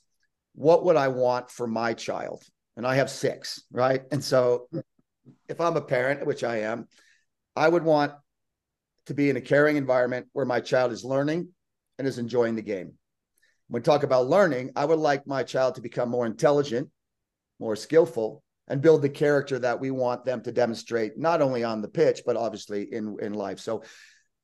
what 0.54 0.86
would 0.86 0.96
I 0.96 1.10
want 1.10 1.52
for 1.52 1.68
my 1.68 1.94
child 1.94 2.44
and 2.78 2.86
I 2.86 2.96
have 2.96 3.10
six, 3.10 3.64
right? 3.72 4.02
And 4.12 4.24
so 4.24 4.68
if 5.48 5.62
I'm 5.62 5.78
a 5.78 5.82
parent, 5.82 6.26
which 6.26 6.44
I 6.44 6.58
am, 6.62 6.88
I 7.56 7.68
would 7.68 7.84
want 7.84 8.14
to 9.06 9.14
be 9.14 9.30
in 9.30 9.38
a 9.38 9.42
caring 9.42 9.78
environment 9.78 10.28
where 10.34 10.46
my 10.46 10.60
child 10.60 10.92
is 10.92 11.04
learning 11.04 11.50
and 11.98 12.08
is 12.08 12.18
enjoying 12.18 12.56
the 12.56 12.62
game. 12.62 12.94
When 13.68 13.82
we 13.82 13.84
talk 13.84 14.04
about 14.04 14.28
learning, 14.28 14.72
I 14.76 14.86
would 14.86 15.00
like 15.00 15.26
my 15.26 15.44
child 15.44 15.76
to 15.76 15.82
become 15.82 16.10
more 16.10 16.26
intelligent, 16.26 16.90
more 17.60 17.76
skillful, 17.76 18.44
and 18.68 18.82
build 18.82 19.02
the 19.02 19.10
character 19.10 19.60
that 19.60 19.80
we 19.80 19.92
want 19.92 20.26
them 20.26 20.42
to 20.42 20.52
demonstrate, 20.52 21.18
not 21.18 21.42
only 21.42 21.64
on 21.64 21.82
the 21.82 21.88
pitch, 21.88 22.22
but 22.26 22.36
obviously 22.36 22.94
in, 22.94 23.16
in 23.22 23.34
life. 23.34 23.60
So 23.60 23.84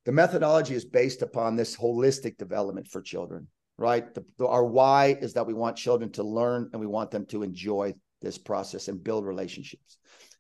the 0.06 0.12
methodology 0.12 0.76
is 0.76 0.86
based 0.86 1.22
upon 1.22 1.56
this 1.56 1.76
holistic 1.76 2.38
development 2.38 2.88
for 2.88 3.02
children, 3.02 3.48
right? 3.78 4.14
The, 4.14 4.24
the, 4.38 4.48
our 4.48 4.64
why 4.64 5.18
is 5.20 5.34
that 5.34 5.48
we 5.48 5.54
want 5.54 5.76
children 5.76 6.12
to 6.14 6.24
learn 6.24 6.70
and 6.72 6.80
we 6.80 6.88
want 6.88 7.12
them 7.12 7.26
to 7.28 7.44
enjoy 7.44 7.94
this 8.22 8.38
process 8.38 8.88
and 8.88 9.04
build 9.04 9.26
relationships. 9.26 9.98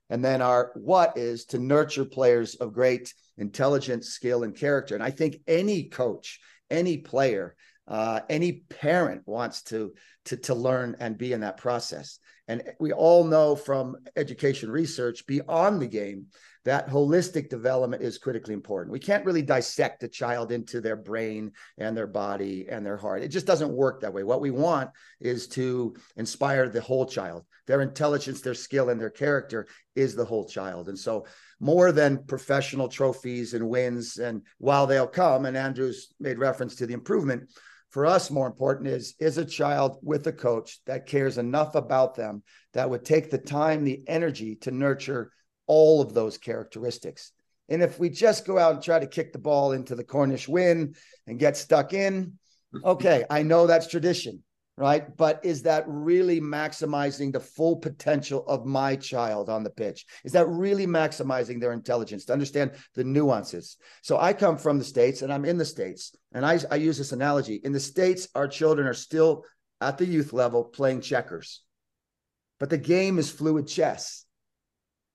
And 0.09 0.23
then 0.23 0.41
our 0.41 0.71
what 0.75 1.17
is 1.17 1.45
to 1.45 1.59
nurture 1.59 2.05
players 2.05 2.55
of 2.55 2.73
great 2.73 3.13
intelligence, 3.37 4.09
skill, 4.09 4.43
and 4.43 4.55
character. 4.55 4.93
And 4.95 5.03
I 5.03 5.11
think 5.11 5.37
any 5.47 5.85
coach, 5.85 6.39
any 6.69 6.97
player, 6.97 7.55
uh, 7.87 8.21
any 8.29 8.63
parent 8.69 9.23
wants 9.25 9.63
to, 9.63 9.93
to 10.31 10.37
to 10.37 10.55
learn 10.55 10.95
and 10.99 11.17
be 11.17 11.33
in 11.33 11.41
that 11.41 11.57
process. 11.57 12.19
And 12.47 12.63
we 12.79 12.93
all 12.93 13.25
know 13.25 13.55
from 13.55 13.97
education 14.15 14.71
research 14.71 15.25
beyond 15.27 15.81
the 15.81 15.87
game 15.87 16.27
that 16.63 16.89
holistic 16.89 17.49
development 17.49 18.01
is 18.01 18.17
critically 18.17 18.53
important. 18.53 18.93
We 18.93 18.99
can't 18.99 19.25
really 19.25 19.41
dissect 19.41 20.03
a 20.03 20.07
child 20.07 20.51
into 20.51 20.79
their 20.79 20.95
brain 20.95 21.51
and 21.77 21.97
their 21.97 22.07
body 22.07 22.67
and 22.69 22.85
their 22.85 22.97
heart. 22.97 23.23
It 23.23 23.29
just 23.29 23.47
doesn't 23.47 23.73
work 23.73 24.01
that 24.01 24.13
way. 24.13 24.23
What 24.23 24.41
we 24.41 24.51
want 24.51 24.91
is 25.19 25.47
to 25.49 25.95
inspire 26.15 26.69
the 26.69 26.81
whole 26.81 27.05
child. 27.05 27.45
Their 27.67 27.81
intelligence, 27.81 28.41
their 28.41 28.53
skill, 28.53 28.89
and 28.89 29.01
their 29.01 29.09
character 29.09 29.67
is 29.95 30.15
the 30.15 30.25
whole 30.25 30.47
child. 30.47 30.87
And 30.87 30.97
so, 30.97 31.25
more 31.59 31.91
than 31.91 32.25
professional 32.25 32.87
trophies 32.87 33.53
and 33.53 33.67
wins, 33.67 34.17
and 34.17 34.43
while 34.57 34.87
they'll 34.87 35.07
come, 35.07 35.45
and 35.45 35.57
Andrew's 35.57 36.13
made 36.19 36.39
reference 36.39 36.75
to 36.75 36.87
the 36.87 36.93
improvement, 36.93 37.49
for 37.91 38.05
us 38.05 38.31
more 38.31 38.47
important 38.47 38.87
is 38.87 39.13
is 39.19 39.37
a 39.37 39.45
child 39.45 39.97
with 40.01 40.25
a 40.27 40.33
coach 40.33 40.79
that 40.85 41.05
cares 41.05 41.37
enough 41.37 41.75
about 41.75 42.15
them 42.15 42.41
that 42.73 42.89
would 42.89 43.05
take 43.05 43.29
the 43.29 43.37
time 43.37 43.83
the 43.83 44.03
energy 44.07 44.55
to 44.55 44.71
nurture 44.71 45.31
all 45.67 46.01
of 46.01 46.13
those 46.13 46.37
characteristics. 46.37 47.31
And 47.69 47.81
if 47.81 47.99
we 47.99 48.09
just 48.09 48.45
go 48.45 48.57
out 48.57 48.73
and 48.73 48.83
try 48.83 48.99
to 48.99 49.07
kick 49.07 49.31
the 49.31 49.39
ball 49.39 49.71
into 49.71 49.95
the 49.95 50.03
Cornish 50.03 50.47
wind 50.47 50.95
and 51.27 51.39
get 51.39 51.55
stuck 51.55 51.93
in, 51.93 52.37
okay, 52.83 53.23
I 53.29 53.43
know 53.43 53.67
that's 53.67 53.87
tradition, 53.87 54.43
right? 54.81 55.15
But 55.15 55.45
is 55.45 55.61
that 55.61 55.83
really 55.85 56.41
maximizing 56.41 57.31
the 57.31 57.39
full 57.39 57.75
potential 57.75 58.43
of 58.47 58.65
my 58.65 58.95
child 58.95 59.47
on 59.47 59.63
the 59.63 59.69
pitch? 59.69 60.07
Is 60.23 60.31
that 60.31 60.47
really 60.47 60.87
maximizing 60.87 61.61
their 61.61 61.71
intelligence 61.71 62.25
to 62.25 62.33
understand 62.33 62.71
the 62.95 63.03
nuances? 63.03 63.77
So 64.01 64.17
I 64.17 64.33
come 64.33 64.57
from 64.57 64.79
the 64.79 64.83
States 64.83 65.21
and 65.21 65.31
I'm 65.31 65.45
in 65.45 65.59
the 65.59 65.65
States. 65.65 66.15
And 66.33 66.43
I, 66.43 66.57
I 66.71 66.77
use 66.77 66.97
this 66.97 67.11
analogy. 67.11 67.61
In 67.63 67.73
the 67.73 67.79
States, 67.79 68.27
our 68.33 68.47
children 68.47 68.87
are 68.87 68.95
still 68.95 69.45
at 69.81 69.99
the 69.99 70.05
youth 70.05 70.33
level 70.33 70.63
playing 70.63 71.01
checkers, 71.01 71.61
but 72.59 72.71
the 72.71 72.77
game 72.79 73.19
is 73.19 73.29
fluid 73.29 73.67
chess 73.67 74.25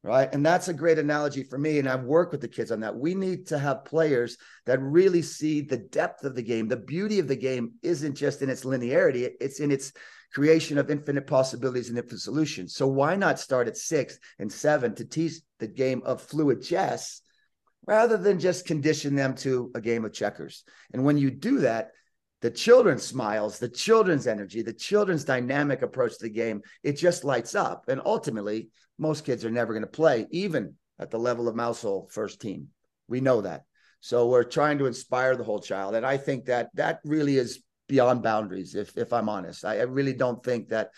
right? 0.02 0.32
And 0.32 0.46
that's 0.46 0.68
a 0.68 0.74
great 0.74 0.98
analogy 0.98 1.42
for 1.42 1.58
me. 1.58 1.78
And 1.78 1.88
I've 1.88 2.04
worked 2.04 2.32
with 2.32 2.40
the 2.40 2.48
kids 2.48 2.70
on 2.70 2.80
that. 2.80 2.96
We 2.96 3.14
need 3.14 3.46
to 3.48 3.58
have 3.58 3.84
players 3.84 4.36
that 4.64 4.80
really 4.80 5.22
see 5.22 5.60
the 5.60 5.78
depth 5.78 6.24
of 6.24 6.34
the 6.34 6.42
game. 6.42 6.68
The 6.68 6.76
beauty 6.76 7.18
of 7.18 7.28
the 7.28 7.36
game 7.36 7.72
isn't 7.82 8.14
just 8.14 8.42
in 8.42 8.48
its 8.48 8.64
linearity, 8.64 9.30
it's 9.40 9.60
in 9.60 9.70
its 9.70 9.92
creation 10.32 10.78
of 10.78 10.90
infinite 10.90 11.26
possibilities 11.26 11.88
and 11.88 11.98
infinite 11.98 12.20
solutions. 12.20 12.74
So 12.74 12.86
why 12.86 13.16
not 13.16 13.40
start 13.40 13.68
at 13.68 13.76
six 13.76 14.18
and 14.38 14.52
seven 14.52 14.94
to 14.96 15.04
teach 15.04 15.34
the 15.58 15.66
game 15.66 16.02
of 16.04 16.20
fluid 16.20 16.62
chess 16.62 17.22
rather 17.86 18.16
than 18.16 18.38
just 18.38 18.66
condition 18.66 19.14
them 19.14 19.34
to 19.36 19.70
a 19.74 19.80
game 19.80 20.04
of 20.04 20.12
checkers? 20.12 20.64
And 20.92 21.04
when 21.04 21.16
you 21.16 21.30
do 21.30 21.60
that, 21.60 21.90
the 22.42 22.50
children's 22.50 23.02
smiles, 23.02 23.58
the 23.58 23.68
children's 23.68 24.26
energy, 24.26 24.62
the 24.62 24.72
children's 24.72 25.24
dynamic 25.24 25.82
approach 25.82 26.18
to 26.18 26.24
the 26.24 26.30
game, 26.30 26.62
it 26.82 26.92
just 26.92 27.24
lights 27.24 27.54
up. 27.54 27.84
And 27.88 28.00
ultimately, 28.04 28.68
most 28.98 29.24
kids 29.24 29.44
are 29.44 29.50
never 29.50 29.72
going 29.72 29.82
to 29.82 29.88
play, 29.88 30.26
even 30.30 30.74
at 30.98 31.10
the 31.10 31.18
level 31.18 31.48
of 31.48 31.54
Mousehole 31.54 32.08
first 32.10 32.40
team. 32.40 32.68
We 33.08 33.20
know 33.20 33.40
that. 33.42 33.62
So 34.00 34.28
we're 34.28 34.44
trying 34.44 34.78
to 34.78 34.86
inspire 34.86 35.36
the 35.36 35.44
whole 35.44 35.60
child. 35.60 35.94
And 35.94 36.04
I 36.04 36.16
think 36.16 36.46
that 36.46 36.68
that 36.74 37.00
really 37.04 37.38
is 37.38 37.62
beyond 37.88 38.22
boundaries, 38.22 38.74
if, 38.74 38.96
if 38.96 39.12
I'm 39.12 39.28
honest. 39.28 39.64
I, 39.64 39.78
I 39.78 39.82
really 39.82 40.12
don't 40.12 40.44
think 40.44 40.68
that 40.68 40.90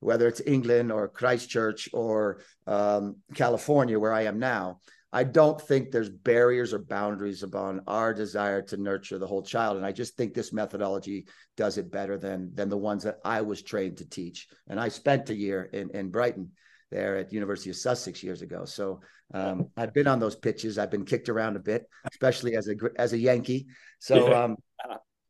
whether 0.00 0.28
it's 0.28 0.42
England 0.46 0.92
or 0.92 1.08
Christchurch 1.08 1.88
or 1.92 2.40
um, 2.66 3.16
California, 3.34 3.98
where 3.98 4.12
I 4.12 4.22
am 4.22 4.38
now, 4.38 4.80
I 5.14 5.22
don't 5.22 5.60
think 5.60 5.92
there's 5.92 6.10
barriers 6.10 6.74
or 6.74 6.80
boundaries 6.80 7.44
upon 7.44 7.82
our 7.86 8.12
desire 8.12 8.60
to 8.62 8.76
nurture 8.76 9.16
the 9.16 9.28
whole 9.28 9.44
child. 9.44 9.76
And 9.76 9.86
I 9.86 9.92
just 9.92 10.16
think 10.16 10.34
this 10.34 10.52
methodology 10.52 11.28
does 11.56 11.78
it 11.78 11.92
better 11.92 12.18
than 12.18 12.52
than 12.52 12.68
the 12.68 12.76
ones 12.76 13.04
that 13.04 13.18
I 13.24 13.42
was 13.42 13.62
trained 13.62 13.98
to 13.98 14.08
teach. 14.08 14.48
And 14.66 14.80
I 14.80 14.88
spent 14.88 15.30
a 15.30 15.34
year 15.34 15.70
in, 15.72 15.90
in 15.90 16.10
Brighton 16.10 16.50
there 16.90 17.16
at 17.16 17.32
University 17.32 17.70
of 17.70 17.76
Sussex 17.76 18.24
years 18.24 18.42
ago. 18.42 18.64
So 18.64 19.02
um, 19.32 19.68
I've 19.76 19.94
been 19.94 20.08
on 20.08 20.18
those 20.18 20.34
pitches. 20.34 20.78
I've 20.78 20.90
been 20.90 21.04
kicked 21.04 21.28
around 21.28 21.54
a 21.54 21.60
bit, 21.60 21.88
especially 22.10 22.56
as 22.56 22.68
a 22.68 22.74
as 22.96 23.12
a 23.12 23.18
Yankee. 23.18 23.66
So 24.00 24.34
um, 24.34 24.56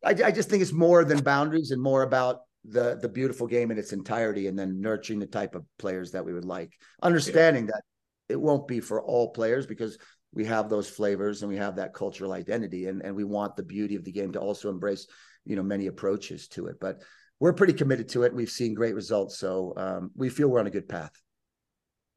I, 0.03 0.13
I 0.13 0.31
just 0.31 0.49
think 0.49 0.63
it's 0.63 0.73
more 0.73 1.05
than 1.05 1.23
boundaries 1.23 1.73
and 1.73 1.83
more 1.83 2.05
about 2.05 2.41
the 2.65 2.99
the 3.03 3.09
beautiful 3.11 3.47
game 3.47 3.71
in 3.71 3.77
its 3.77 3.93
entirety, 3.93 4.47
and 4.47 4.59
then 4.59 4.81
nurturing 4.81 5.19
the 5.19 5.27
type 5.27 5.55
of 5.55 5.67
players 5.79 6.13
that 6.13 6.25
we 6.25 6.33
would 6.33 6.47
like. 6.47 6.73
Understanding 7.03 7.67
that 7.67 7.83
it 8.29 8.41
won't 8.41 8.67
be 8.67 8.81
for 8.81 9.03
all 9.03 9.33
players 9.33 9.67
because 9.67 9.99
we 10.33 10.45
have 10.45 10.69
those 10.69 10.89
flavors 10.89 11.43
and 11.43 11.51
we 11.51 11.57
have 11.57 11.77
that 11.77 11.95
cultural 11.95 12.33
identity 12.33 12.87
and, 12.87 13.03
and 13.03 13.15
we 13.15 13.25
want 13.25 13.57
the 13.57 13.63
beauty 13.63 13.95
of 13.95 14.05
the 14.05 14.13
game 14.13 14.33
to 14.33 14.41
also 14.41 14.69
embrace 14.69 15.07
you 15.45 15.57
know 15.57 15.63
many 15.63 15.87
approaches 15.87 16.49
to 16.49 16.67
it. 16.67 16.77
But 16.81 17.03
we're 17.41 17.53
pretty 17.53 17.73
committed 17.73 18.09
to 18.11 18.23
it. 18.23 18.35
We've 18.35 18.51
seen 18.51 18.75
great 18.75 18.95
results. 18.95 19.39
So 19.39 19.75
um, 19.77 20.11
we 20.17 20.29
feel 20.29 20.49
we're 20.49 20.61
on 20.61 20.67
a 20.67 20.71
good 20.71 20.89
path. 20.89 21.13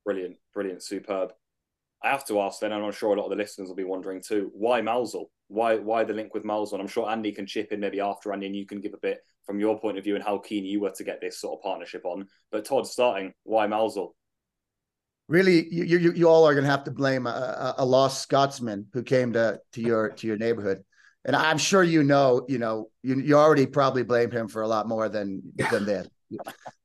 Brilliant. 0.06 0.38
Brilliant. 0.54 0.84
Superb. 0.84 1.34
I 2.04 2.10
have 2.10 2.26
to 2.28 2.40
ask 2.42 2.60
then 2.60 2.72
and 2.72 2.86
i'm 2.86 2.92
sure 2.92 3.16
a 3.16 3.18
lot 3.18 3.26
of 3.26 3.32
the 3.32 3.36
listeners 3.36 3.68
will 3.68 3.76
be 3.76 3.84
wondering 3.84 4.22
too 4.22 4.52
why 4.54 4.82
Mousehole 4.82 5.32
why 5.48 5.78
why 5.78 6.04
the 6.04 6.14
link 6.14 6.32
with 6.32 6.44
Mousehole 6.44 6.80
i'm 6.80 6.88
sure 6.88 7.10
andy 7.10 7.32
can 7.32 7.48
chip 7.48 7.72
in 7.72 7.80
maybe 7.80 8.00
after 8.00 8.32
andy 8.32 8.46
and 8.46 8.56
you 8.56 8.68
can 8.68 8.80
give 8.80 8.94
a 8.94 9.00
bit 9.00 9.20
from 9.48 9.60
your 9.60 9.80
point 9.80 9.98
of 9.98 10.04
view 10.04 10.14
and 10.14 10.24
how 10.24 10.38
keen 10.38 10.66
you 10.66 10.82
were 10.82 10.92
to 10.92 11.04
get 11.04 11.22
this 11.22 11.40
sort 11.40 11.58
of 11.58 11.64
partnership 11.64 12.06
on. 12.06 12.28
But 12.52 12.66
todd 12.66 12.86
starting 12.86 13.34
why 13.44 13.66
Mousehole 13.66 14.14
really 15.28 15.68
you 15.74 15.84
you, 15.84 16.12
you 16.14 16.30
all 16.30 16.48
are 16.48 16.54
going 16.54 16.64
to 16.64 16.70
have 16.70 16.84
to 16.86 16.92
blame 16.92 17.28
a, 17.28 17.76
a, 17.78 17.86
lost 17.86 18.22
Scotsman 18.22 18.88
who 18.94 19.04
came 19.04 19.34
to 19.34 19.60
to 19.74 19.82
your 19.82 20.10
to 20.10 20.28
your 20.28 20.38
neighborhood, 20.38 20.84
and 21.26 21.36
I'm 21.36 21.58
sure 21.58 21.84
you 21.84 22.04
know 22.04 22.46
you 22.48 22.58
know 22.58 22.90
you 23.04 23.20
you 23.20 23.36
already 23.36 23.66
probably 23.66 24.04
blame 24.04 24.32
him 24.32 24.48
for 24.48 24.62
a 24.62 24.68
lot 24.68 24.88
more 24.88 25.10
than 25.10 25.42
than 25.72 25.86
this, 25.86 26.08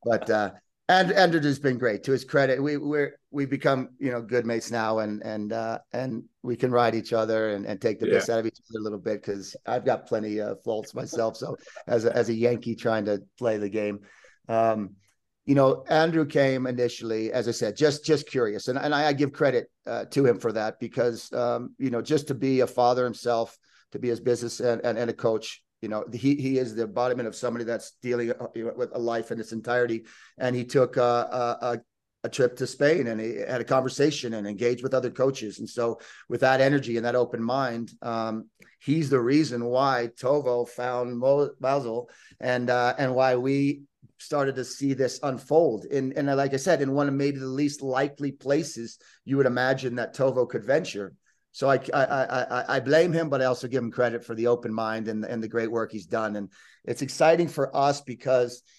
but 0.04 0.28
uh, 0.28 0.50
and 0.88 1.12
Andrew 1.12 1.40
has 1.40 1.58
been 1.58 1.78
great. 1.78 2.02
To 2.04 2.12
his 2.12 2.24
credit, 2.24 2.62
we 2.62 2.76
we're 2.76 3.16
we 3.30 3.46
become 3.46 3.90
you 3.98 4.10
know 4.10 4.20
good 4.20 4.44
mates 4.44 4.70
now, 4.70 4.98
and 4.98 5.22
and 5.22 5.52
uh, 5.52 5.78
and 5.92 6.24
we 6.42 6.56
can 6.56 6.72
ride 6.72 6.94
each 6.94 7.12
other 7.12 7.50
and, 7.50 7.64
and 7.64 7.80
take 7.80 8.00
the 8.00 8.06
yeah. 8.06 8.14
best 8.14 8.30
out 8.30 8.40
of 8.40 8.46
each 8.46 8.58
other 8.70 8.80
a 8.80 8.82
little 8.82 8.98
bit 8.98 9.22
because 9.22 9.54
I've 9.66 9.84
got 9.84 10.06
plenty 10.06 10.40
of 10.40 10.62
faults 10.62 10.94
myself. 10.94 11.36
So 11.36 11.56
as 11.86 12.04
a, 12.04 12.16
as 12.16 12.28
a 12.28 12.34
Yankee 12.34 12.74
trying 12.74 13.04
to 13.06 13.22
play 13.38 13.58
the 13.58 13.68
game. 13.68 14.00
Um, 14.48 14.96
you 15.44 15.54
know, 15.56 15.84
Andrew 15.88 16.24
came 16.24 16.66
initially, 16.66 17.32
as 17.32 17.48
I 17.48 17.50
said, 17.50 17.76
just 17.76 18.04
just 18.04 18.28
curious, 18.28 18.68
and 18.68 18.78
and 18.78 18.94
I, 18.94 19.12
give 19.12 19.32
credit 19.32 19.70
uh, 19.86 20.04
to 20.06 20.24
him 20.24 20.38
for 20.38 20.52
that 20.52 20.78
because 20.78 21.32
um, 21.32 21.74
you 21.78 21.90
know 21.90 22.00
just 22.00 22.28
to 22.28 22.34
be 22.34 22.60
a 22.60 22.66
father 22.66 23.04
himself, 23.04 23.58
to 23.90 23.98
be 23.98 24.08
his 24.08 24.20
business 24.20 24.60
and, 24.60 24.80
and, 24.84 24.96
and 24.96 25.10
a 25.10 25.12
coach, 25.12 25.62
you 25.80 25.88
know, 25.88 26.04
he 26.12 26.36
he 26.36 26.58
is 26.58 26.76
the 26.76 26.84
embodiment 26.84 27.26
of 27.26 27.34
somebody 27.34 27.64
that's 27.64 27.92
dealing 28.02 28.30
uh, 28.30 28.46
with 28.54 28.90
a 28.94 28.98
life 28.98 29.32
in 29.32 29.40
its 29.40 29.52
entirety, 29.52 30.04
and 30.38 30.54
he 30.54 30.64
took 30.64 30.96
a, 30.96 31.02
a, 31.02 31.80
a 32.22 32.28
trip 32.28 32.56
to 32.58 32.66
Spain 32.68 33.08
and 33.08 33.20
he 33.20 33.34
had 33.34 33.60
a 33.60 33.64
conversation 33.64 34.34
and 34.34 34.46
engaged 34.46 34.84
with 34.84 34.94
other 34.94 35.10
coaches, 35.10 35.58
and 35.58 35.68
so 35.68 35.98
with 36.28 36.42
that 36.42 36.60
energy 36.60 36.96
and 36.96 37.04
that 37.04 37.16
open 37.16 37.42
mind, 37.42 37.90
um, 38.00 38.48
he's 38.78 39.10
the 39.10 39.20
reason 39.20 39.64
why 39.64 40.08
Tovo 40.20 40.68
found 40.68 41.20
Mousehole 41.20 42.08
and 42.38 42.70
uh, 42.70 42.94
and 42.96 43.12
why 43.12 43.34
we 43.34 43.82
started 44.22 44.54
to 44.56 44.64
see 44.64 44.94
this 44.94 45.20
unfold. 45.22 45.84
And, 45.86 46.12
and 46.16 46.26
like 46.36 46.54
I 46.54 46.58
said, 46.58 46.82
in 46.82 46.92
one 46.92 47.08
of 47.08 47.14
maybe 47.14 47.38
the 47.38 47.46
least 47.46 47.82
likely 47.82 48.32
places 48.32 48.98
you 49.24 49.36
would 49.36 49.46
imagine 49.46 49.96
that 49.96 50.14
Tovo 50.14 50.48
could 50.48 50.64
venture. 50.64 51.14
So 51.52 51.68
I, 51.68 51.80
I, 51.92 52.04
I, 52.04 52.76
I 52.76 52.80
blame 52.80 53.12
him, 53.12 53.28
but 53.28 53.42
I 53.42 53.46
also 53.46 53.68
give 53.68 53.82
him 53.82 53.90
credit 53.90 54.24
for 54.24 54.34
the 54.34 54.46
open 54.46 54.72
mind 54.72 55.08
and, 55.08 55.24
and 55.24 55.42
the 55.42 55.48
great 55.48 55.70
work 55.70 55.92
he's 55.92 56.06
done. 56.06 56.36
And 56.36 56.50
it's 56.84 57.02
exciting 57.02 57.48
for 57.48 57.74
us 57.76 58.00
because– 58.00 58.62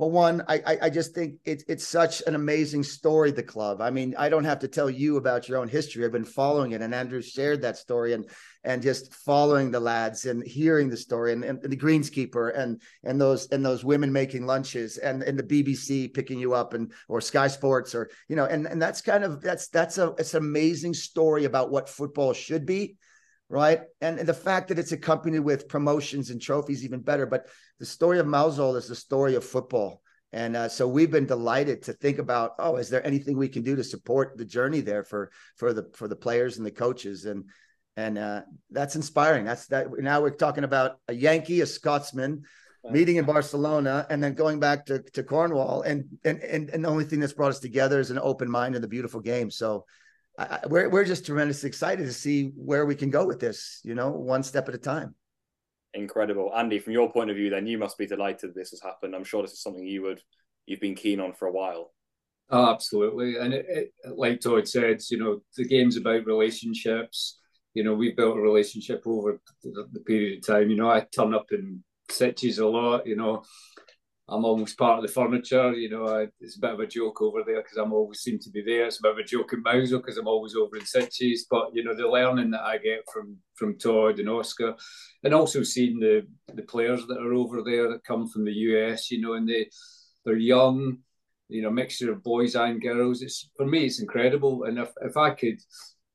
well, 0.00 0.10
one, 0.10 0.42
I 0.48 0.78
I 0.80 0.88
just 0.88 1.14
think 1.14 1.40
it's 1.44 1.62
it's 1.68 1.86
such 1.86 2.22
an 2.26 2.34
amazing 2.34 2.84
story. 2.84 3.32
The 3.32 3.42
club. 3.42 3.82
I 3.82 3.90
mean, 3.90 4.14
I 4.16 4.30
don't 4.30 4.46
have 4.46 4.60
to 4.60 4.68
tell 4.68 4.88
you 4.88 5.18
about 5.18 5.46
your 5.46 5.58
own 5.58 5.68
history. 5.68 6.06
I've 6.06 6.10
been 6.10 6.24
following 6.24 6.72
it, 6.72 6.80
and 6.80 6.94
Andrew 6.94 7.20
shared 7.20 7.60
that 7.60 7.76
story, 7.76 8.14
and 8.14 8.24
and 8.64 8.82
just 8.82 9.14
following 9.14 9.70
the 9.70 9.80
lads 9.80 10.26
and 10.26 10.46
hearing 10.46 10.88
the 10.88 10.96
story, 10.96 11.32
and, 11.32 11.44
and 11.44 11.62
the 11.62 11.76
greenskeeper, 11.76 12.56
and 12.58 12.80
and 13.04 13.20
those 13.20 13.48
and 13.48 13.64
those 13.64 13.84
women 13.84 14.12
making 14.12 14.46
lunches, 14.46 14.98
and 14.98 15.22
and 15.22 15.38
the 15.38 15.42
BBC 15.42 16.12
picking 16.12 16.38
you 16.38 16.54
up, 16.54 16.74
and 16.74 16.92
or 17.08 17.20
Sky 17.20 17.48
Sports, 17.48 17.94
or 17.94 18.10
you 18.28 18.36
know, 18.36 18.44
and 18.44 18.66
and 18.66 18.80
that's 18.80 19.00
kind 19.00 19.24
of 19.24 19.40
that's 19.40 19.68
that's 19.68 19.98
a 19.98 20.14
it's 20.18 20.34
an 20.34 20.42
amazing 20.42 20.94
story 20.94 21.44
about 21.44 21.70
what 21.70 21.88
football 21.88 22.32
should 22.32 22.66
be 22.66 22.96
right? 23.50 23.80
And, 24.00 24.20
and, 24.20 24.28
the 24.28 24.32
fact 24.32 24.68
that 24.68 24.78
it's 24.78 24.92
accompanied 24.92 25.40
with 25.40 25.68
promotions 25.68 26.30
and 26.30 26.40
trophies, 26.40 26.84
even 26.84 27.00
better. 27.00 27.26
But 27.26 27.48
the 27.80 27.84
story 27.84 28.20
of 28.20 28.26
Mousehole 28.26 28.76
is 28.76 28.86
the 28.86 28.94
story 28.94 29.34
of 29.34 29.44
football. 29.44 30.02
And 30.32 30.56
uh, 30.56 30.68
so 30.68 30.86
we've 30.86 31.10
been 31.10 31.26
delighted 31.26 31.82
to 31.82 31.92
think 31.92 32.18
about, 32.18 32.52
oh, 32.60 32.76
is 32.76 32.88
there 32.88 33.04
anything 33.04 33.36
we 33.36 33.48
can 33.48 33.62
do 33.62 33.74
to 33.74 33.82
support 33.82 34.36
the 34.36 34.44
journey 34.44 34.80
there 34.80 35.02
for 35.02 35.32
for 35.56 35.72
the 35.72 35.90
for 35.94 36.06
the 36.06 36.16
players 36.16 36.56
and 36.56 36.64
the 36.64 36.70
coaches? 36.70 37.24
And 37.24 37.46
and 37.96 38.18
uh, 38.18 38.42
that's 38.70 38.96
inspiring. 38.96 39.44
That's 39.44 39.66
that. 39.66 39.86
Now 39.98 40.20
we're 40.20 40.30
talking 40.30 40.64
about 40.64 40.98
a 41.08 41.14
Yankee, 41.14 41.60
a 41.60 41.66
Scotsman, 41.66 42.44
meeting 42.88 43.16
in 43.16 43.24
Barcelona, 43.24 44.06
and 44.10 44.22
then 44.22 44.34
going 44.34 44.60
back 44.60 44.86
to, 44.86 45.00
to 45.12 45.22
Cornwall. 45.22 45.82
And, 45.82 46.06
and 46.24 46.40
and 46.40 46.70
and 46.70 46.84
the 46.84 46.88
only 46.88 47.04
thing 47.04 47.20
that's 47.20 47.32
brought 47.32 47.50
us 47.50 47.60
together 47.60 48.00
is 48.00 48.10
an 48.10 48.18
open 48.18 48.50
mind 48.50 48.74
and 48.74 48.82
the 48.82 48.88
beautiful 48.88 49.20
game. 49.20 49.50
So 49.50 49.84
I, 50.38 50.60
we're 50.66 50.88
we're 50.88 51.04
just 51.04 51.26
tremendously 51.26 51.68
excited 51.68 52.06
to 52.06 52.12
see 52.12 52.52
where 52.56 52.86
we 52.86 52.94
can 52.94 53.10
go 53.10 53.26
with 53.26 53.40
this. 53.40 53.80
You 53.84 53.94
know, 53.94 54.10
one 54.10 54.42
step 54.42 54.68
at 54.68 54.74
a 54.74 54.78
time. 54.78 55.14
Incredible, 55.92 56.52
Andy. 56.54 56.78
From 56.78 56.92
your 56.92 57.12
point 57.12 57.30
of 57.30 57.36
view, 57.36 57.50
then 57.50 57.66
you 57.66 57.76
must 57.76 57.98
be 57.98 58.06
delighted 58.06 58.54
this 58.54 58.70
has 58.70 58.80
happened. 58.80 59.14
I'm 59.14 59.24
sure 59.24 59.42
this 59.42 59.52
is 59.52 59.62
something 59.62 59.86
you 59.86 60.02
would 60.02 60.22
you've 60.66 60.80
been 60.80 60.94
keen 60.94 61.20
on 61.20 61.32
for 61.32 61.48
a 61.48 61.52
while. 61.52 61.92
Oh, 62.52 62.72
absolutely, 62.72 63.36
and 63.36 63.52
it, 63.54 63.66
it, 63.68 63.92
like 64.16 64.40
Todd 64.40 64.66
said, 64.66 65.00
you 65.10 65.18
know, 65.18 65.40
the 65.56 65.64
game's 65.64 65.96
about 65.96 66.26
relationships. 66.26 67.39
You 67.74 67.84
know, 67.84 67.94
we've 67.94 68.16
built 68.16 68.36
a 68.36 68.40
relationship 68.40 69.02
over 69.06 69.40
the, 69.62 70.00
period 70.00 70.38
of 70.38 70.46
time. 70.46 70.70
You 70.70 70.76
know, 70.76 70.90
I 70.90 71.06
turn 71.14 71.34
up 71.34 71.46
in 71.52 71.82
Sitges 72.10 72.58
a 72.58 72.66
lot. 72.66 73.06
You 73.06 73.16
know, 73.16 73.44
I'm 74.30 74.44
almost 74.44 74.78
part 74.78 74.98
of 74.98 75.02
the 75.02 75.12
furniture. 75.12 75.72
You 75.72 75.90
know, 75.90 76.06
I, 76.06 76.28
it's 76.40 76.56
a 76.56 76.60
bit 76.60 76.72
of 76.72 76.80
a 76.80 76.86
joke 76.86 77.20
over 77.20 77.42
there 77.44 77.62
because 77.62 77.76
I'm 77.76 77.92
always 77.92 78.20
seem 78.20 78.38
to 78.40 78.50
be 78.50 78.62
there. 78.62 78.86
It's 78.86 78.98
a 78.98 79.02
bit 79.02 79.12
of 79.12 79.18
a 79.18 79.24
joke 79.24 79.52
in 79.52 79.62
Mousehole 79.62 80.00
because 80.00 80.16
I'm 80.18 80.28
always 80.28 80.54
over 80.54 80.76
in 80.76 80.82
Sitges. 80.82 81.40
But 81.50 81.70
you 81.74 81.82
know, 81.82 81.94
the 81.94 82.08
learning 82.08 82.52
that 82.52 82.62
I 82.62 82.78
get 82.78 83.04
from 83.12 83.36
from 83.54 83.78
Todd 83.78 84.20
and 84.20 84.28
Oscar, 84.28 84.74
and 85.24 85.34
also 85.34 85.62
seeing 85.62 85.98
the 85.98 86.26
the 86.54 86.62
players 86.62 87.06
that 87.06 87.18
are 87.18 87.34
over 87.34 87.62
there 87.62 87.90
that 87.90 88.04
come 88.04 88.28
from 88.28 88.44
the 88.44 88.52
US. 88.52 89.10
You 89.10 89.20
know, 89.20 89.34
and 89.34 89.48
they 89.48 89.68
they're 90.24 90.36
young. 90.36 90.98
You 91.48 91.62
know, 91.62 91.70
mixture 91.70 92.12
of 92.12 92.22
boys 92.22 92.54
and 92.54 92.80
girls. 92.80 93.22
It's 93.22 93.50
for 93.56 93.66
me, 93.66 93.86
it's 93.86 94.00
incredible. 94.00 94.64
And 94.64 94.78
if 94.78 94.90
if 95.02 95.16
I 95.16 95.30
could 95.30 95.58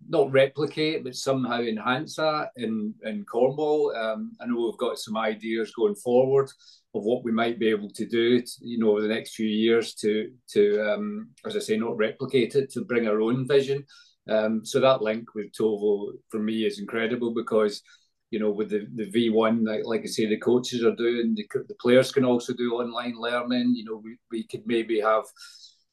not 0.08 0.32
replicate, 0.32 1.04
but 1.04 1.16
somehow 1.16 1.62
enhance 1.62 2.16
that 2.16 2.50
in 2.56 2.94
in 3.04 3.26
Cornwall. 3.26 3.96
Um, 3.96 4.32
I 4.42 4.46
know 4.46 4.66
we've 4.66 4.78
got 4.78 5.00
some 5.00 5.18
ideas 5.18 5.74
going 5.74 5.96
forward 5.96 6.50
of 6.94 7.04
what 7.04 7.24
we 7.24 7.32
might 7.32 7.60
be 7.60 7.70
able 7.70 7.90
to 7.90 8.06
do, 8.06 8.42
to, 8.42 8.52
you 8.62 8.78
know, 8.78 8.92
over 8.92 9.02
the 9.02 9.14
next 9.14 9.36
few 9.36 9.48
years 9.48 9.94
to 9.96 10.32
to 10.54 10.94
um, 10.94 11.30
as 11.46 11.56
I 11.56 11.60
say, 11.60 11.78
not 11.78 11.98
replicate 11.98 12.56
it, 12.56 12.72
to 12.72 12.86
bring 12.86 13.08
our 13.08 13.22
own 13.22 13.48
vision. 13.48 13.86
Um, 14.30 14.66
so 14.66 14.80
that 14.80 15.02
link 15.02 15.36
with 15.36 15.52
Tovo 15.52 16.14
for 16.30 16.40
me 16.40 16.66
is 16.66 16.80
incredible 16.80 17.34
because 17.34 17.84
you 18.32 18.40
know 18.40 18.52
with 18.52 18.70
the 18.70 18.88
the 18.96 19.12
V1, 19.12 19.66
like, 19.68 19.86
like 19.86 20.02
I 20.02 20.08
say, 20.08 20.26
the 20.26 20.38
coaches 20.38 20.84
are 20.84 20.96
doing, 20.96 21.36
the, 21.36 21.48
the 21.68 21.76
players 21.76 22.12
can 22.12 22.26
also 22.26 22.54
do 22.54 22.76
online 22.76 23.16
learning. 23.18 23.74
You 23.76 23.86
know, 23.86 24.02
we 24.04 24.18
we 24.32 24.48
could 24.48 24.64
maybe 24.66 25.00
have 25.00 25.26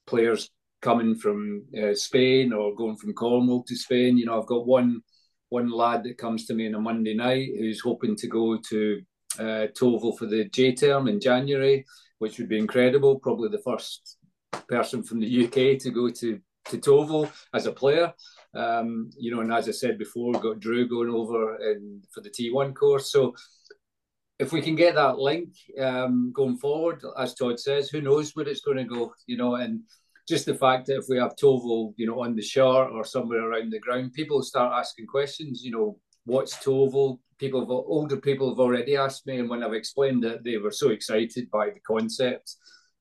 players 0.06 0.50
coming 0.82 1.14
from 1.14 1.64
uh, 1.80 1.94
Spain 1.94 2.52
or 2.52 2.74
going 2.74 2.96
from 2.96 3.14
Cornwall 3.14 3.62
to 3.64 3.76
Spain. 3.76 4.18
You 4.18 4.26
know, 4.26 4.38
I've 4.38 4.46
got 4.46 4.66
one 4.66 5.00
one 5.48 5.70
lad 5.70 6.02
that 6.04 6.18
comes 6.18 6.46
to 6.46 6.54
me 6.54 6.66
on 6.66 6.74
a 6.74 6.80
Monday 6.80 7.14
night 7.14 7.50
who's 7.58 7.80
hoping 7.80 8.16
to 8.16 8.26
go 8.26 8.58
to 8.70 9.02
uh, 9.38 9.66
Tovo 9.78 10.16
for 10.16 10.26
the 10.26 10.48
J 10.48 10.74
term 10.74 11.08
in 11.08 11.20
January, 11.20 11.84
which 12.18 12.38
would 12.38 12.48
be 12.48 12.58
incredible. 12.58 13.18
Probably 13.18 13.48
the 13.48 13.62
first 13.62 14.18
person 14.68 15.02
from 15.02 15.20
the 15.20 15.44
UK 15.46 15.78
to 15.80 15.90
go 15.90 16.10
to 16.10 16.40
to 16.66 16.78
Tovo 16.78 17.30
as 17.54 17.66
a 17.66 17.72
player. 17.72 18.12
Um, 18.54 19.10
you 19.16 19.34
know, 19.34 19.40
and 19.40 19.52
as 19.52 19.68
I 19.68 19.72
said 19.72 19.98
before, 19.98 20.32
got 20.32 20.60
Drew 20.60 20.88
going 20.88 21.08
over 21.08 21.58
for 22.12 22.20
the 22.20 22.30
T1 22.30 22.74
course. 22.74 23.10
So 23.10 23.34
if 24.38 24.52
we 24.52 24.60
can 24.60 24.74
get 24.74 24.94
that 24.94 25.18
link 25.18 25.50
um, 25.80 26.32
going 26.34 26.58
forward, 26.58 27.02
as 27.18 27.34
Todd 27.34 27.58
says, 27.58 27.88
who 27.88 28.00
knows 28.00 28.34
where 28.34 28.48
it's 28.48 28.60
going 28.60 28.78
to 28.78 28.84
go, 28.84 29.14
you 29.26 29.36
know, 29.36 29.54
and 29.54 29.80
just 30.28 30.46
the 30.46 30.54
fact 30.54 30.86
that 30.86 30.98
if 30.98 31.04
we 31.08 31.18
have 31.18 31.36
Tovo, 31.36 31.92
you 31.96 32.06
know, 32.06 32.22
on 32.22 32.34
the 32.34 32.42
shore 32.42 32.88
or 32.88 33.04
somewhere 33.04 33.48
around 33.48 33.72
the 33.72 33.80
ground, 33.80 34.12
people 34.12 34.42
start 34.42 34.72
asking 34.72 35.06
questions, 35.06 35.62
you 35.64 35.72
know, 35.72 35.98
what's 36.24 36.56
Tovo? 36.56 37.18
People 37.38 37.60
have, 37.60 37.70
older 37.70 38.18
people 38.18 38.48
have 38.50 38.60
already 38.60 38.96
asked 38.96 39.26
me, 39.26 39.40
and 39.40 39.50
when 39.50 39.64
I've 39.64 39.72
explained 39.72 40.24
it, 40.24 40.44
they 40.44 40.58
were 40.58 40.70
so 40.70 40.90
excited 40.90 41.50
by 41.50 41.70
the 41.70 41.80
concept. 41.84 42.54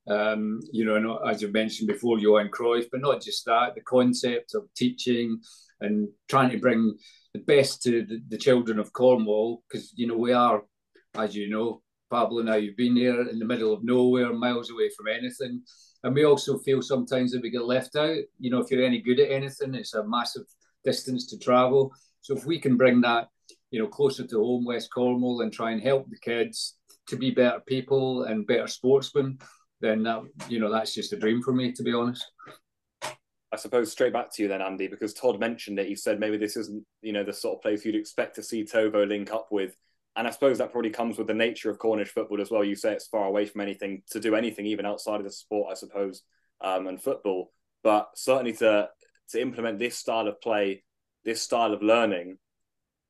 Um, 0.08 0.60
you 0.72 0.84
know, 0.84 1.18
as 1.18 1.44
you 1.44 1.52
mentioned 1.52 1.88
before, 1.88 2.18
Johan 2.18 2.50
Cruyff, 2.50 2.88
but 2.92 3.02
not 3.02 3.22
just 3.22 3.46
that, 3.46 3.76
the 3.76 3.82
concept 3.82 4.56
of 4.56 4.64
teaching 4.76 5.40
and 5.80 6.10
trying 6.28 6.50
to 6.50 6.58
bring 6.58 6.98
the 7.36 7.40
best 7.40 7.84
to 7.84 8.04
the, 8.04 8.20
the 8.30 8.38
children 8.38 8.80
of 8.80 8.94
Cornwall, 8.94 9.62
because, 9.70 9.94
you 9.96 10.08
know, 10.08 10.18
we 10.18 10.34
are, 10.34 10.64
as 11.16 11.36
you 11.36 11.50
know, 11.50 11.84
Pablo, 12.10 12.42
now 12.42 12.56
you've 12.56 12.76
been 12.76 12.96
here 12.96 13.22
in 13.30 13.38
the 13.38 13.46
middle 13.46 13.74
of 13.74 13.84
nowhere, 13.84 14.34
miles 14.34 14.72
away 14.72 14.90
from 14.98 15.08
anything. 15.08 15.62
And 16.04 16.16
we 16.16 16.26
also 16.26 16.58
feel 16.58 16.82
sometimes 16.82 17.32
that 17.32 17.42
we 17.42 17.50
get 17.50 17.64
left 17.64 17.96
out. 17.96 18.18
You 18.40 18.50
know, 18.50 18.60
if 18.60 18.72
you're 18.72 18.84
any 18.86 19.02
good 19.02 19.20
at 19.20 19.32
anything, 19.32 19.76
it's 19.76 19.94
a 19.94 20.04
massive 20.04 20.44
distance 20.84 21.28
to 21.28 21.38
travel. 21.38 21.94
So 22.22 22.36
if 22.36 22.46
we 22.46 22.60
can 22.60 22.78
bring 22.78 23.02
that, 23.02 23.28
you 23.70 23.80
know, 23.80 23.88
closer 23.88 24.26
to 24.26 24.38
home, 24.38 24.66
West 24.66 24.90
Cornwall, 24.94 25.42
and 25.42 25.54
try 25.54 25.72
and 25.72 25.82
help 25.82 26.10
the 26.10 26.18
kids 26.20 26.78
to 27.08 27.16
be 27.16 27.32
better 27.32 27.60
people 27.68 28.24
and 28.24 28.48
better 28.48 28.68
sportsmen, 28.68 29.38
then 29.80 30.04
that, 30.04 30.22
you 30.50 30.60
know, 30.60 30.72
that's 30.72 30.94
just 30.94 31.14
a 31.14 31.18
dream 31.18 31.42
for 31.42 31.54
me, 31.54 31.72
to 31.72 31.84
be 31.84 31.94
honest. 31.94 32.26
I 33.54 33.58
suppose 33.58 33.92
straight 33.92 34.14
back 34.14 34.32
to 34.34 34.44
you 34.44 34.48
then, 34.48 34.62
Andy, 34.62 34.88
because 34.88 35.14
Todd 35.14 35.40
mentioned 35.40 35.78
it. 35.78 35.90
You 35.90 35.96
said 35.96 36.20
maybe 36.20 36.38
this 36.38 36.56
isn't, 36.56 36.86
you 37.02 37.12
know, 37.12 37.24
the 37.24 37.34
sort 37.34 37.58
of 37.58 37.62
place 37.62 37.84
you'd 37.84 37.96
expect 37.96 38.36
to 38.36 38.44
see 38.44 38.64
Tovo 38.64 39.08
link 39.08 39.32
up 39.32 39.48
with 39.52 39.76
and 40.16 40.28
I 40.28 40.32
suppose 40.32 40.58
that 40.58 40.72
probably 40.72 40.90
comes 40.90 41.18
with 41.18 41.28
the 41.28 41.34
nature 41.34 41.70
of 41.70 41.80
Cornish 41.80 42.10
football 42.10 42.42
as 42.42 42.52
well. 42.52 42.64
You 42.64 42.76
say 42.76 42.94
it's 42.94 43.08
far 43.08 43.26
away 43.26 43.46
from 43.46 43.62
anything 43.62 44.04
to 44.12 44.20
do 44.20 44.36
anything, 44.36 44.66
even 44.66 44.86
outside 44.86 45.18
of 45.18 45.24
the 45.24 45.32
sport, 45.32 45.70
I 45.72 45.76
suppose, 45.76 46.24
um, 46.60 46.88
and 46.88 47.02
football. 47.02 47.52
But 47.84 48.10
certainly 48.16 48.54
to 48.54 48.90
to 49.30 49.42
implement 49.42 49.80
this 49.80 49.98
style 49.98 50.28
of 50.28 50.42
play, 50.42 50.84
this 51.24 51.42
style 51.42 51.74
of 51.74 51.82
learning, 51.82 52.38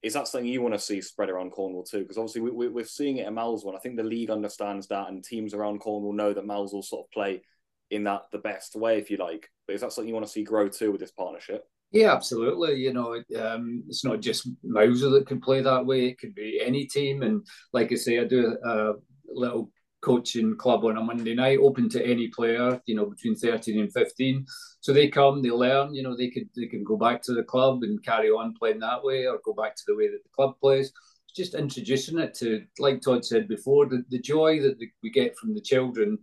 is 0.04 0.14
that 0.14 0.28
something 0.28 0.48
you 0.48 0.62
want 0.62 0.76
to 0.76 0.80
see 0.80 1.02
spread 1.02 1.30
around 1.30 1.52
Cornwall 1.52 1.84
too? 1.84 2.00
Because 2.00 2.18
obviously 2.18 2.42
we, 2.42 2.68
we, 2.68 2.82
are 2.82 2.86
seeing 2.86 3.18
it 3.18 3.28
in 3.28 3.34
Mousehole. 3.34 3.76
I 3.76 3.80
think 3.80 3.98
the 3.98 4.04
league 4.04 4.30
understands 4.30 4.88
that, 4.88 5.10
and 5.10 5.24
teams 5.24 5.54
around 5.54 5.80
Cornwall 5.80 6.14
know 6.14 6.34
that 6.34 6.46
Mousehole 6.46 6.84
sort 6.84 7.06
of 7.06 7.12
play 7.12 7.42
in 7.90 8.04
that 8.06 8.24
the 8.32 8.38
best 8.38 8.76
way, 8.76 8.98
if 8.98 9.10
you 9.10 9.18
like. 9.18 9.50
But 9.68 9.76
is 9.76 9.82
that 9.82 9.92
something 9.92 10.08
you 10.08 10.14
want 10.14 10.26
to 10.26 10.32
see 10.32 10.44
grow 10.44 10.70
too 10.70 10.92
with 10.92 11.02
this 11.02 11.12
partnership? 11.12 11.64
Yeah, 11.92 12.14
absolutely. 12.14 12.76
You 12.76 12.94
know, 12.94 13.22
um, 13.38 13.84
it's 13.88 14.06
not 14.06 14.22
just 14.22 14.48
Mousehole 14.64 15.12
that 15.12 15.28
can 15.28 15.42
play 15.42 15.62
that 15.62 15.86
way. 15.86 16.06
It 16.08 16.20
could 16.20 16.34
be 16.34 16.62
any 16.64 16.86
team. 16.86 17.22
And 17.22 17.46
like 17.74 17.92
I 17.92 17.96
say, 17.96 18.20
I 18.20 18.24
do 18.24 18.58
a 18.64 18.94
little 19.28 19.72
coaching 20.02 20.58
club 20.58 20.86
on 20.86 20.98
a 20.98 21.04
Monday 21.04 21.36
night, 21.36 21.60
open 21.62 21.90
to 21.90 22.06
any 22.06 22.30
player. 22.30 22.82
You 22.86 22.96
know, 22.96 23.06
between 23.06 23.36
thirteen 23.36 23.82
and 23.82 23.92
fifteen. 23.92 24.46
So 24.80 24.94
they 24.94 25.10
come, 25.10 25.42
they 25.42 25.52
learn. 25.52 25.94
You 25.94 26.04
know, 26.04 26.16
they 26.16 26.30
could 26.30 26.50
they 26.56 26.68
can 26.68 26.84
go 26.86 26.96
back 26.96 27.22
to 27.24 27.34
the 27.34 27.44
club 27.44 27.84
and 27.84 28.04
carry 28.06 28.30
on 28.30 28.56
playing 28.58 28.80
that 28.80 29.04
way, 29.04 29.28
or 29.28 29.40
go 29.44 29.54
back 29.54 29.76
to 29.76 29.84
the 29.88 29.96
way 29.96 30.08
that 30.08 30.24
the 30.24 30.30
club 30.34 30.54
plays. 30.62 30.94
Just 31.36 31.56
introducing 31.56 32.20
it 32.20 32.34
to, 32.36 32.66
like 32.78 33.02
Todd 33.02 33.24
said 33.24 33.48
before, 33.48 33.86
the, 33.86 34.04
the 34.10 34.20
joy 34.20 34.60
that 34.62 34.78
we 35.02 35.10
get 35.10 35.38
from 35.38 35.54
the 35.54 35.62
children 35.62 36.20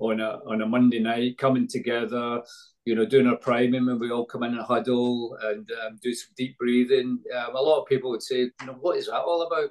on 0.00 0.20
a 0.20 0.38
on 0.46 0.62
a 0.62 0.66
Monday 0.66 0.98
night, 0.98 1.38
coming 1.38 1.68
together, 1.68 2.42
you 2.84 2.94
know, 2.94 3.04
doing 3.04 3.26
our 3.26 3.36
priming 3.36 3.86
when 3.86 3.98
we 3.98 4.10
all 4.10 4.24
come 4.24 4.42
in 4.42 4.54
and 4.54 4.62
huddle 4.62 5.36
and 5.42 5.70
um, 5.84 5.98
do 6.02 6.12
some 6.14 6.30
deep 6.36 6.56
breathing. 6.58 7.18
Um, 7.36 7.54
a 7.54 7.60
lot 7.60 7.80
of 7.80 7.86
people 7.86 8.10
would 8.10 8.22
say, 8.22 8.38
you 8.38 8.66
know, 8.66 8.76
what 8.80 8.96
is 8.96 9.06
that 9.06 9.20
all 9.20 9.42
about? 9.42 9.70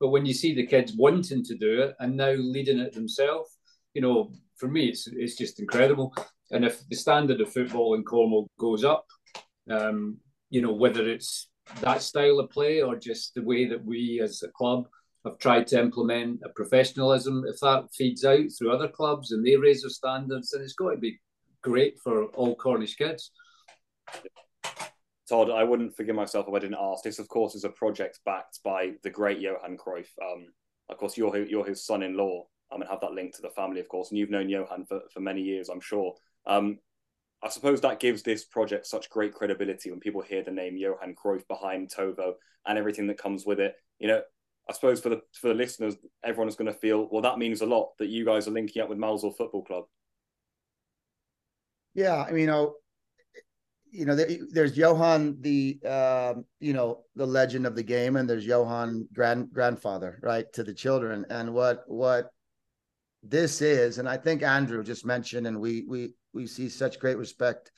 But 0.00 0.08
when 0.08 0.24
you 0.24 0.32
see 0.32 0.54
the 0.54 0.66
kids 0.66 0.94
wanting 0.96 1.44
to 1.44 1.56
do 1.56 1.82
it 1.82 1.94
and 1.98 2.16
now 2.16 2.32
leading 2.32 2.78
it 2.78 2.94
themselves, 2.94 3.58
you 3.94 4.02
know, 4.02 4.32
for 4.56 4.68
me, 4.68 4.86
it's 4.86 5.06
it's 5.08 5.36
just 5.36 5.60
incredible. 5.60 6.14
And 6.50 6.64
if 6.64 6.86
the 6.88 6.96
standard 6.96 7.40
of 7.40 7.52
football 7.52 7.94
in 7.94 8.04
Cornwall 8.04 8.48
goes 8.58 8.84
up, 8.84 9.06
um, 9.68 10.18
you 10.50 10.62
know, 10.62 10.72
whether 10.72 11.08
it's 11.08 11.48
that 11.80 12.02
style 12.02 12.38
of 12.38 12.50
play 12.50 12.82
or 12.82 12.96
just 12.96 13.34
the 13.34 13.42
way 13.42 13.66
that 13.66 13.84
we 13.84 14.20
as 14.22 14.42
a 14.42 14.48
club 14.48 14.86
have 15.24 15.38
tried 15.38 15.66
to 15.68 15.80
implement 15.80 16.40
a 16.44 16.50
professionalism, 16.50 17.44
if 17.46 17.58
that 17.60 17.92
feeds 17.94 18.24
out 18.24 18.46
through 18.56 18.72
other 18.72 18.88
clubs 18.88 19.32
and 19.32 19.44
they 19.44 19.56
raise 19.56 19.82
their 19.82 19.90
standards, 19.90 20.50
then 20.50 20.62
it's 20.62 20.74
got 20.74 20.90
to 20.90 20.96
be 20.96 21.18
great 21.62 21.98
for 21.98 22.26
all 22.26 22.54
Cornish 22.54 22.96
kids. 22.96 23.30
Todd, 25.28 25.50
I 25.50 25.64
wouldn't 25.64 25.96
forgive 25.96 26.14
myself 26.14 26.46
if 26.46 26.54
I 26.54 26.58
didn't 26.58 26.76
ask. 26.78 27.02
This, 27.02 27.18
of 27.18 27.28
course, 27.28 27.54
is 27.54 27.64
a 27.64 27.70
project 27.70 28.20
backed 28.26 28.60
by 28.62 28.92
the 29.02 29.10
great 29.10 29.40
Johan 29.40 29.78
Cruyff. 29.78 30.08
Um, 30.22 30.48
of 30.90 30.98
course, 30.98 31.16
you're 31.16 31.34
you're 31.46 31.64
his 31.64 31.86
son-in-law. 31.86 32.44
I'm 32.70 32.80
gonna 32.80 32.90
have 32.90 33.00
that 33.00 33.12
link 33.12 33.34
to 33.36 33.42
the 33.42 33.48
family, 33.50 33.80
of 33.80 33.88
course, 33.88 34.10
and 34.10 34.18
you've 34.18 34.30
known 34.30 34.50
Johan 34.50 34.84
for, 34.84 35.00
for 35.12 35.20
many 35.20 35.40
years, 35.40 35.70
I'm 35.70 35.80
sure. 35.80 36.14
Um, 36.46 36.78
I 37.42 37.48
suppose 37.48 37.80
that 37.80 38.00
gives 38.00 38.22
this 38.22 38.44
project 38.44 38.86
such 38.86 39.10
great 39.10 39.34
credibility 39.34 39.90
when 39.90 40.00
people 40.00 40.22
hear 40.22 40.42
the 40.42 40.50
name 40.50 40.76
Johan 40.76 41.14
Cruyff 41.14 41.46
behind 41.46 41.90
Tovo 41.90 42.34
and 42.66 42.78
everything 42.78 43.06
that 43.06 43.18
comes 43.18 43.46
with 43.46 43.60
it. 43.60 43.74
You 43.98 44.08
know, 44.08 44.22
I 44.68 44.72
suppose 44.72 45.00
for 45.00 45.10
the 45.10 45.20
for 45.32 45.48
the 45.48 45.54
listeners, 45.54 45.94
everyone 46.22 46.48
is 46.48 46.56
going 46.56 46.72
to 46.72 46.78
feel 46.78 47.08
well. 47.10 47.22
That 47.22 47.38
means 47.38 47.60
a 47.60 47.66
lot 47.66 47.92
that 47.98 48.08
you 48.08 48.24
guys 48.24 48.48
are 48.48 48.52
linking 48.52 48.82
up 48.82 48.88
with 48.88 48.98
Mousehole 48.98 49.36
Football 49.36 49.64
Club. 49.64 49.84
Yeah, 51.94 52.22
I 52.22 52.30
mean, 52.30 52.40
you 52.40 52.46
know, 52.46 52.74
you 53.90 54.04
know, 54.06 54.16
there's 54.50 54.76
Johan, 54.76 55.36
the 55.40 55.78
um, 55.86 56.44
you 56.60 56.72
know, 56.72 57.04
the 57.14 57.26
legend 57.26 57.66
of 57.66 57.76
the 57.76 57.82
game, 57.82 58.16
and 58.16 58.28
there's 58.28 58.46
Johan, 58.46 59.06
grand 59.14 59.52
grandfather, 59.52 60.18
right, 60.22 60.50
to 60.54 60.64
the 60.64 60.74
children. 60.74 61.26
And 61.30 61.54
what 61.54 61.84
what 61.86 62.30
this 63.22 63.62
is, 63.62 63.98
and 63.98 64.08
I 64.08 64.16
think 64.16 64.42
Andrew 64.42 64.82
just 64.82 65.04
mentioned, 65.04 65.46
and 65.46 65.60
we 65.60 65.84
we 65.86 66.14
we 66.32 66.46
see 66.46 66.68
such 66.68 66.98
great 66.98 67.18
respect 67.18 67.70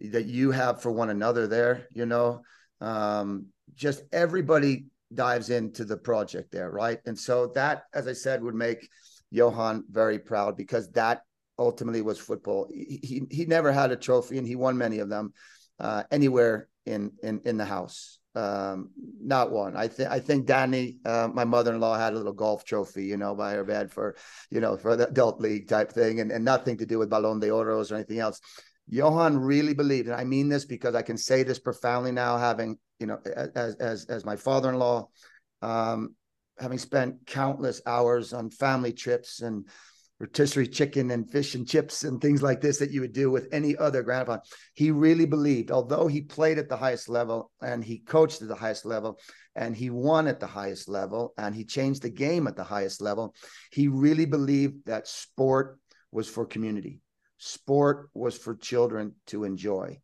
that 0.00 0.26
you 0.26 0.52
have 0.52 0.80
for 0.80 0.90
one 0.90 1.10
another 1.10 1.46
there. 1.46 1.88
You 1.90 2.06
know, 2.06 2.42
um, 2.80 3.46
just 3.74 4.02
everybody 4.12 4.86
dives 5.14 5.50
into 5.50 5.84
the 5.84 5.96
project 5.96 6.52
there, 6.52 6.70
right? 6.70 6.98
And 7.06 7.18
so 7.18 7.48
that, 7.54 7.84
as 7.94 8.06
I 8.06 8.12
said, 8.12 8.42
would 8.42 8.54
make 8.54 8.88
Johan 9.30 9.84
very 9.90 10.18
proud 10.18 10.56
because 10.56 10.90
that 10.92 11.22
ultimately 11.58 12.02
was 12.02 12.18
football. 12.18 12.68
He, 12.72 13.00
he, 13.02 13.22
he 13.30 13.44
never 13.44 13.72
had 13.72 13.90
a 13.90 13.96
trophy, 13.96 14.38
and 14.38 14.46
he 14.46 14.56
won 14.56 14.78
many 14.78 14.98
of 14.98 15.08
them 15.08 15.32
uh, 15.78 16.04
anywhere 16.10 16.68
in 16.86 17.12
in 17.22 17.40
in 17.44 17.56
the 17.56 17.64
house. 17.64 18.18
Um, 18.34 18.90
not 19.20 19.50
one. 19.50 19.76
I 19.76 19.88
think 19.88 20.10
I 20.10 20.20
think 20.20 20.46
Danny, 20.46 20.98
uh, 21.04 21.28
my 21.32 21.44
mother-in-law, 21.44 21.98
had 21.98 22.12
a 22.12 22.16
little 22.16 22.32
golf 22.32 22.64
trophy, 22.64 23.04
you 23.04 23.16
know, 23.16 23.34
by 23.34 23.52
her 23.54 23.64
bed 23.64 23.90
for, 23.90 24.16
you 24.50 24.60
know, 24.60 24.76
for 24.76 24.96
the 24.96 25.08
adult 25.08 25.40
league 25.40 25.68
type 25.68 25.90
thing, 25.92 26.20
and, 26.20 26.30
and 26.30 26.44
nothing 26.44 26.78
to 26.78 26.86
do 26.86 26.98
with 26.98 27.10
Ballon 27.10 27.40
d'Oros 27.40 27.90
or 27.90 27.96
anything 27.96 28.20
else. 28.20 28.40
Johan 28.90 29.38
really 29.38 29.72
believed, 29.72 30.08
and 30.08 30.16
I 30.16 30.24
mean 30.24 30.48
this 30.48 30.64
because 30.64 30.94
I 30.94 31.02
can 31.02 31.16
say 31.16 31.44
this 31.44 31.60
profoundly 31.60 32.10
now, 32.12 32.36
having 32.36 32.76
you 32.98 33.06
know, 33.06 33.18
as 33.24 33.76
as 33.76 34.04
as 34.06 34.24
my 34.24 34.36
father-in-law, 34.36 35.08
um, 35.62 36.14
having 36.58 36.78
spent 36.78 37.26
countless 37.26 37.80
hours 37.86 38.32
on 38.32 38.50
family 38.50 38.92
trips 38.92 39.40
and 39.40 39.66
rotisserie 40.18 40.68
chicken 40.68 41.10
and 41.12 41.30
fish 41.30 41.54
and 41.54 41.66
chips 41.66 42.04
and 42.04 42.20
things 42.20 42.42
like 42.42 42.60
this 42.60 42.78
that 42.78 42.90
you 42.90 43.00
would 43.00 43.14
do 43.14 43.30
with 43.30 43.48
any 43.52 43.74
other 43.76 44.02
grandfather. 44.02 44.42
He 44.74 44.90
really 44.90 45.24
believed, 45.24 45.70
although 45.70 46.08
he 46.08 46.20
played 46.20 46.58
at 46.58 46.68
the 46.68 46.76
highest 46.76 47.08
level 47.08 47.50
and 47.62 47.82
he 47.82 47.98
coached 47.98 48.42
at 48.42 48.48
the 48.48 48.54
highest 48.54 48.84
level 48.84 49.18
and 49.56 49.74
he 49.74 49.88
won 49.88 50.26
at 50.26 50.38
the 50.38 50.46
highest 50.46 50.90
level 50.90 51.32
and 51.38 51.54
he 51.54 51.64
changed 51.64 52.02
the 52.02 52.10
game 52.10 52.46
at 52.46 52.56
the 52.56 52.64
highest 52.64 53.00
level, 53.00 53.34
he 53.70 53.88
really 53.88 54.26
believed 54.26 54.84
that 54.84 55.08
sport 55.08 55.78
was 56.12 56.28
for 56.28 56.44
community. 56.44 57.00
Sport 57.42 58.10
was 58.12 58.36
for 58.36 58.54
children 58.54 59.14
to 59.28 59.44
enjoy. 59.44 59.98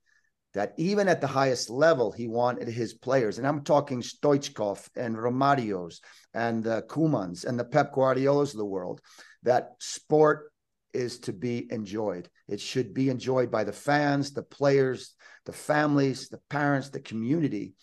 That 0.55 0.73
even 0.79 1.07
at 1.07 1.21
the 1.21 1.27
highest 1.27 1.69
level, 1.69 2.11
he 2.11 2.29
wanted 2.29 2.69
his 2.69 2.95
players, 2.95 3.37
and 3.37 3.47
I'm 3.47 3.63
talking 3.63 4.01
Stoichkov 4.01 4.89
and 4.97 5.15
Romarios 5.15 6.01
and 6.33 6.65
the 6.65 6.83
Koemans 6.89 7.45
and 7.45 7.61
the 7.61 7.65
Pep 7.65 7.93
Guardiolas 7.93 8.55
of 8.55 8.59
the 8.59 8.65
world, 8.65 9.03
that 9.43 9.73
sport 9.81 10.51
is 10.95 11.19
to 11.21 11.35
be 11.35 11.71
enjoyed. 11.71 12.31
It 12.49 12.59
should 12.59 12.95
be 12.95 13.11
enjoyed 13.11 13.51
by 13.51 13.65
the 13.65 13.73
fans, 13.73 14.33
the 14.33 14.43
players, 14.43 15.15
the 15.45 15.53
families, 15.53 16.31
the 16.31 16.41
parents, 16.49 16.89
the 16.89 17.01
community. 17.01 17.75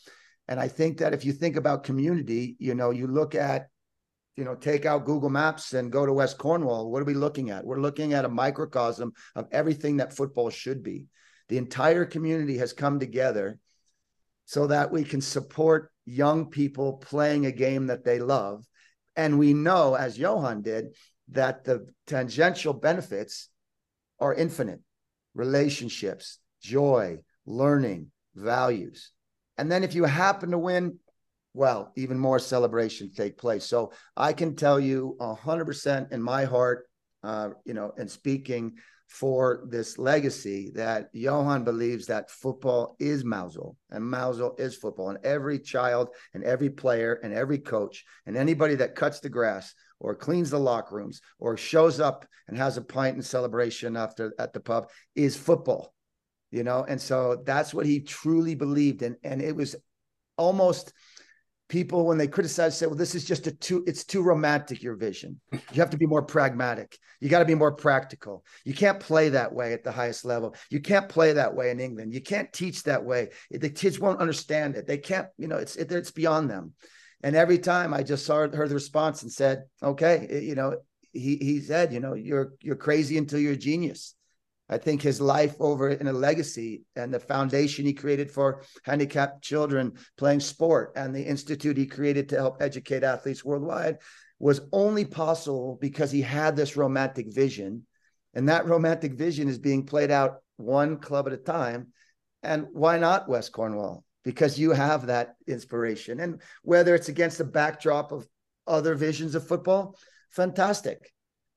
And 0.48 0.60
I 0.60 0.68
think 0.68 0.98
that 0.98 1.14
if 1.14 1.24
you 1.26 1.32
think 1.32 1.58
about 1.58 1.84
community, 1.84 2.56
you 2.58 2.74
know, 2.74 2.90
you 2.90 3.06
look 3.06 3.36
at, 3.36 3.68
you 4.36 4.44
know, 4.44 4.56
take 4.56 4.86
out 4.86 5.06
Google 5.06 5.30
Maps 5.30 5.74
and 5.74 5.92
go 5.92 6.06
to 6.06 6.14
West 6.14 6.38
Cornwall. 6.38 6.92
What 6.92 7.02
are 7.02 7.06
we 7.06 7.14
looking 7.14 7.52
at? 7.52 7.66
We're 7.66 7.82
looking 7.82 8.14
at 8.14 8.26
a 8.26 8.30
microcosm 8.30 9.14
of 9.36 9.48
everything 9.52 9.98
that 9.98 10.16
football 10.16 10.50
should 10.50 10.84
be. 10.84 11.08
The 11.50 11.58
entire 11.58 12.06
community 12.06 12.58
has 12.58 12.74
come 12.74 13.00
together 13.00 13.60
so 14.46 14.68
that 14.68 14.92
we 14.92 15.04
can 15.04 15.22
support 15.22 15.92
young 16.06 16.50
people 16.50 16.94
playing 16.94 17.46
a 17.46 17.52
game 17.52 17.88
that 17.88 18.04
they 18.04 18.20
love. 18.20 18.66
And 19.16 19.38
we 19.38 19.54
know, 19.54 19.94
as 19.94 20.18
Johan 20.18 20.62
did, 20.62 20.96
that 21.30 21.64
the 21.64 21.88
tangential 22.08 22.74
benefits 22.74 23.50
are 24.20 24.34
infinite 24.34 24.80
relationships, 25.36 26.40
joy, 26.62 27.18
learning, 27.46 28.12
values. 28.36 29.12
And 29.58 29.72
then 29.72 29.84
if 29.84 29.96
you 29.96 30.04
happen 30.04 30.52
to 30.52 30.58
win 30.58 31.00
well, 31.54 31.92
even 31.96 32.18
more 32.18 32.40
celebration 32.40 33.12
take 33.12 33.38
place. 33.38 33.66
So 33.66 33.92
I 34.18 34.34
can 34.34 34.56
tell 34.56 34.80
you 34.80 35.18
hundred 35.20 35.66
percent 35.66 36.12
in 36.12 36.22
my 36.22 36.46
heart, 36.46 36.88
uh, 37.24 37.50
you 37.66 37.74
know, 37.74 37.92
and 37.98 38.10
speaking 38.10 38.74
for 39.14 39.66
this 39.70 40.00
legacy 40.00 40.72
that 40.74 41.08
Johan 41.14 41.64
believes 41.64 42.08
that 42.08 42.32
football 42.32 42.96
is 43.00 43.24
Mousehole 43.24 43.76
and 43.92 44.04
Mousehole 44.04 44.60
is 44.60 44.76
football. 44.76 45.10
And 45.10 45.24
every 45.24 45.60
child 45.60 46.10
and 46.34 46.44
every 46.44 46.72
player 46.72 47.20
and 47.22 47.32
every 47.32 47.60
coach 47.60 48.04
and 48.26 48.36
anybody 48.36 48.74
that 48.76 48.96
cuts 48.96 49.20
the 49.20 49.30
grass 49.30 49.76
or 50.00 50.16
cleans 50.16 50.50
the 50.50 50.60
locker 50.60 50.96
rooms 50.96 51.22
or 51.38 51.56
shows 51.56 52.00
up 52.00 52.26
and 52.48 52.58
has 52.58 52.78
a 52.78 52.82
pint 52.82 53.16
and 53.16 53.24
celebration 53.24 53.96
after 53.96 54.34
at 54.40 54.52
the 54.52 54.60
pub 54.60 54.90
is 55.16 55.38
football. 55.38 55.94
You 56.50 56.64
know, 56.64 56.84
and 56.88 57.00
so 57.00 57.42
that's 57.46 57.72
what 57.72 57.86
he 57.86 58.00
truly 58.00 58.56
believed. 58.56 59.04
And 59.04 59.16
and 59.24 59.44
it 59.44 59.56
was 59.56 59.76
almost 60.38 60.92
people 61.70 62.06
when 62.06 62.18
they 62.18 62.28
criticize 62.28 62.78
say 62.78 62.86
well 62.86 62.96
this 62.96 63.16
is 63.16 63.26
just 63.26 63.48
a 63.48 63.52
too 63.52 63.84
it's 63.88 64.04
too 64.04 64.22
romantic 64.22 64.84
your 64.84 64.96
vision. 64.96 65.40
You 65.52 65.80
have 65.82 65.90
to 65.92 65.98
be 65.98 66.06
more 66.06 66.22
pragmatic. 66.22 66.98
You 67.20 67.30
got 67.30 67.40
to 67.40 67.46
be 67.46 67.56
more 67.56 67.72
practical. 67.72 68.44
You 68.66 68.74
can't 68.74 69.00
play 69.00 69.30
that 69.30 69.54
way 69.54 69.74
at 69.74 69.84
the 69.84 69.92
highest 69.92 70.26
level. 70.26 70.56
You 70.70 70.82
can't 70.82 71.08
play 71.08 71.34
that 71.34 71.56
way 71.56 71.72
in 71.72 71.80
england. 71.80 72.14
You 72.14 72.22
can't 72.22 72.52
teach 72.52 72.84
that 72.84 73.04
way. 73.04 73.30
The 73.50 73.70
kids 73.70 74.00
won't 74.00 74.22
understand 74.22 74.76
it. 74.76 74.88
They 74.88 74.98
can't 74.98 75.28
you 75.38 75.48
know 75.48 75.58
it's 75.58 75.76
it, 75.76 75.92
it's 75.92 76.12
beyond 76.12 76.50
them. 76.50 76.74
And 77.24 77.36
every 77.36 77.58
time 77.58 77.94
i 77.94 78.04
just 78.04 78.26
saw 78.26 78.48
heard 78.48 78.70
the 78.70 78.74
response 78.74 79.24
and 79.24 79.32
said 79.32 79.64
okay 79.82 80.42
you 80.44 80.56
know 80.56 80.76
he 81.14 81.38
he 81.38 81.62
said 81.62 81.94
you 81.94 82.00
know 82.00 82.16
you're 82.16 82.54
you're 82.60 82.76
crazy 82.76 83.18
until 83.18 83.40
you're 83.40 83.54
a 83.54 83.58
genius 83.58 84.16
I 84.74 84.80
think 84.80 85.04
his 85.04 85.22
life 85.22 85.56
over 85.60 85.92
in 85.92 86.08
a 86.08 86.14
legacy 86.14 86.82
and 86.96 87.14
the 87.14 87.20
foundation 87.20 87.86
he 87.86 87.94
created 87.94 88.32
for 88.32 88.64
handicapped 88.84 89.44
children 89.44 89.94
playing 90.18 90.40
sport 90.40 90.94
and 90.96 91.16
the 91.16 91.22
institute 91.22 91.78
he 91.78 91.86
created 91.86 92.30
to 92.30 92.38
help 92.38 92.60
educate 92.60 93.04
athletes 93.04 93.46
worldwide 93.46 94.00
was 94.40 94.62
only 94.72 95.06
possible 95.06 95.78
because 95.80 96.12
he 96.12 96.22
had 96.22 96.56
this 96.56 96.76
romantic 96.76 97.32
vision. 97.32 97.86
And 98.34 98.50
that 98.50 98.66
romantic 98.66 99.14
vision 99.14 99.48
is 99.48 99.60
being 99.60 99.86
played 99.86 100.10
out 100.10 100.38
one 100.58 100.98
club 100.98 101.28
at 101.28 101.34
a 101.34 101.38
time. 101.38 101.90
And 102.42 102.66
why 102.72 102.98
not 102.98 103.30
West 103.30 103.52
Cornwall? 103.52 104.04
Because 104.24 104.58
you 104.58 104.72
have 104.72 105.06
that 105.06 105.36
inspiration. 105.48 106.20
And 106.20 106.42
whether 106.64 106.96
it's 106.96 107.10
against 107.10 107.38
the 107.38 107.46
backdrop 107.46 108.12
of 108.12 108.28
other 108.66 108.96
visions 108.96 109.36
of 109.36 109.48
football, 109.48 109.96
fantastic. 110.32 111.14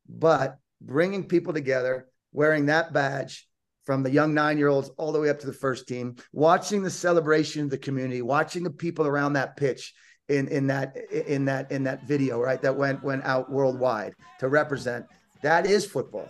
But 0.06 0.58
bringing 0.82 1.26
people 1.26 1.54
together 1.54 2.08
wearing 2.36 2.66
that 2.66 2.92
badge 2.92 3.48
from 3.86 4.02
the 4.02 4.10
young 4.10 4.34
nine 4.34 4.58
year 4.58 4.68
olds 4.68 4.90
all 4.98 5.10
the 5.10 5.18
way 5.18 5.30
up 5.30 5.40
to 5.40 5.46
the 5.46 5.52
first 5.52 5.88
team, 5.88 6.16
watching 6.32 6.82
the 6.82 6.90
celebration 6.90 7.62
of 7.62 7.70
the 7.70 7.78
community, 7.78 8.20
watching 8.20 8.62
the 8.62 8.70
people 8.70 9.06
around 9.06 9.32
that 9.32 9.56
pitch 9.56 9.94
in 10.28 10.46
in 10.48 10.66
that 10.66 10.96
in 11.10 11.46
that 11.46 11.72
in 11.72 11.84
that 11.84 12.06
video, 12.06 12.38
right? 12.38 12.60
That 12.60 12.76
went 12.76 13.02
went 13.02 13.24
out 13.24 13.50
worldwide 13.50 14.12
to 14.40 14.48
represent. 14.48 15.06
That 15.42 15.66
is 15.66 15.86
football. 15.86 16.28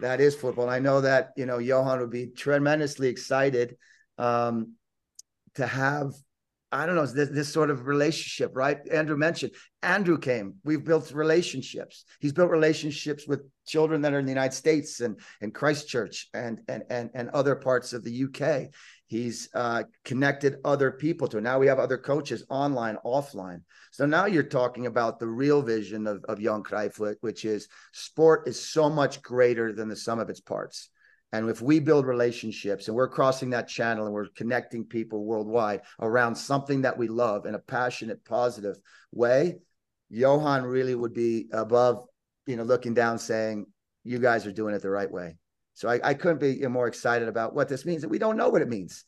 That 0.00 0.20
is 0.20 0.34
football. 0.34 0.64
And 0.64 0.74
I 0.74 0.80
know 0.80 1.02
that 1.02 1.30
you 1.36 1.46
know 1.46 1.58
Johan 1.58 2.00
would 2.00 2.10
be 2.10 2.26
tremendously 2.26 3.08
excited 3.08 3.76
um, 4.18 4.72
to 5.54 5.66
have 5.66 6.12
I 6.74 6.86
don't 6.86 6.96
know, 6.96 7.06
this, 7.06 7.28
this 7.28 7.48
sort 7.48 7.70
of 7.70 7.86
relationship, 7.86 8.50
right? 8.56 8.78
Andrew 8.90 9.16
mentioned 9.16 9.52
Andrew 9.82 10.18
came. 10.18 10.54
We've 10.64 10.84
built 10.84 11.12
relationships. 11.12 12.04
He's 12.18 12.32
built 12.32 12.50
relationships 12.50 13.28
with 13.28 13.42
children 13.64 14.02
that 14.02 14.12
are 14.12 14.18
in 14.18 14.24
the 14.24 14.32
United 14.32 14.56
States 14.56 15.00
and, 15.00 15.20
and 15.40 15.54
Christchurch 15.54 16.28
and, 16.34 16.60
and, 16.66 16.82
and, 16.90 17.10
and 17.14 17.30
other 17.30 17.54
parts 17.54 17.92
of 17.92 18.02
the 18.02 18.24
UK. 18.24 18.74
He's 19.06 19.48
uh, 19.54 19.84
connected 20.04 20.56
other 20.64 20.90
people 20.90 21.28
to 21.28 21.38
it. 21.38 21.42
Now 21.42 21.60
we 21.60 21.68
have 21.68 21.78
other 21.78 21.98
coaches 21.98 22.44
online, 22.50 22.98
offline. 23.04 23.60
So 23.92 24.04
now 24.04 24.26
you're 24.26 24.42
talking 24.42 24.86
about 24.86 25.20
the 25.20 25.28
real 25.28 25.62
vision 25.62 26.08
of, 26.08 26.24
of 26.24 26.40
Johan 26.40 26.64
Cruyff, 26.64 27.14
which 27.20 27.44
is 27.44 27.68
sport 27.92 28.48
is 28.48 28.60
so 28.60 28.90
much 28.90 29.22
greater 29.22 29.72
than 29.72 29.88
the 29.88 29.94
sum 29.94 30.18
of 30.18 30.28
its 30.28 30.40
parts. 30.40 30.90
And 31.34 31.50
if 31.50 31.60
we 31.60 31.80
build 31.80 32.06
relationships 32.06 32.86
and 32.86 32.96
we're 32.96 33.08
crossing 33.08 33.50
that 33.50 33.66
channel 33.66 34.04
and 34.04 34.14
we're 34.14 34.28
connecting 34.36 34.84
people 34.84 35.24
worldwide 35.24 35.80
around 35.98 36.36
something 36.36 36.82
that 36.82 36.96
we 36.96 37.08
love 37.08 37.44
in 37.44 37.56
a 37.56 37.58
passionate, 37.58 38.24
positive 38.24 38.76
way, 39.10 39.56
Johan 40.10 40.62
really 40.62 40.94
would 40.94 41.12
be 41.12 41.48
above, 41.52 42.06
you 42.46 42.54
know, 42.54 42.62
looking 42.62 42.94
down 42.94 43.18
saying, 43.18 43.66
you 44.04 44.20
guys 44.20 44.46
are 44.46 44.52
doing 44.52 44.76
it 44.76 44.82
the 44.82 44.90
right 44.90 45.10
way. 45.10 45.36
So 45.72 45.88
I, 45.88 45.98
I 46.04 46.14
couldn't 46.14 46.38
be 46.38 46.64
more 46.68 46.86
excited 46.86 47.26
about 47.26 47.52
what 47.52 47.68
this 47.68 47.84
means. 47.84 48.04
And 48.04 48.12
We 48.12 48.20
don't 48.20 48.36
know 48.36 48.50
what 48.50 48.62
it 48.62 48.68
means. 48.68 49.04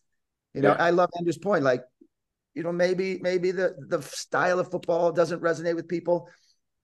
You 0.53 0.63
know, 0.63 0.71
yeah. 0.71 0.83
I 0.83 0.91
love 0.91 1.11
Andrew's 1.17 1.39
point. 1.39 1.63
Like, 1.63 1.83
you 2.55 2.65
know, 2.65 2.73
maybe 2.73 3.21
maybe 3.23 3.53
the 3.53 3.77
the 3.87 4.03
style 4.03 4.59
of 4.59 4.69
football 4.69 5.13
doesn't 5.13 5.43
resonate 5.43 5.77
with 5.77 5.87
people, 5.87 6.29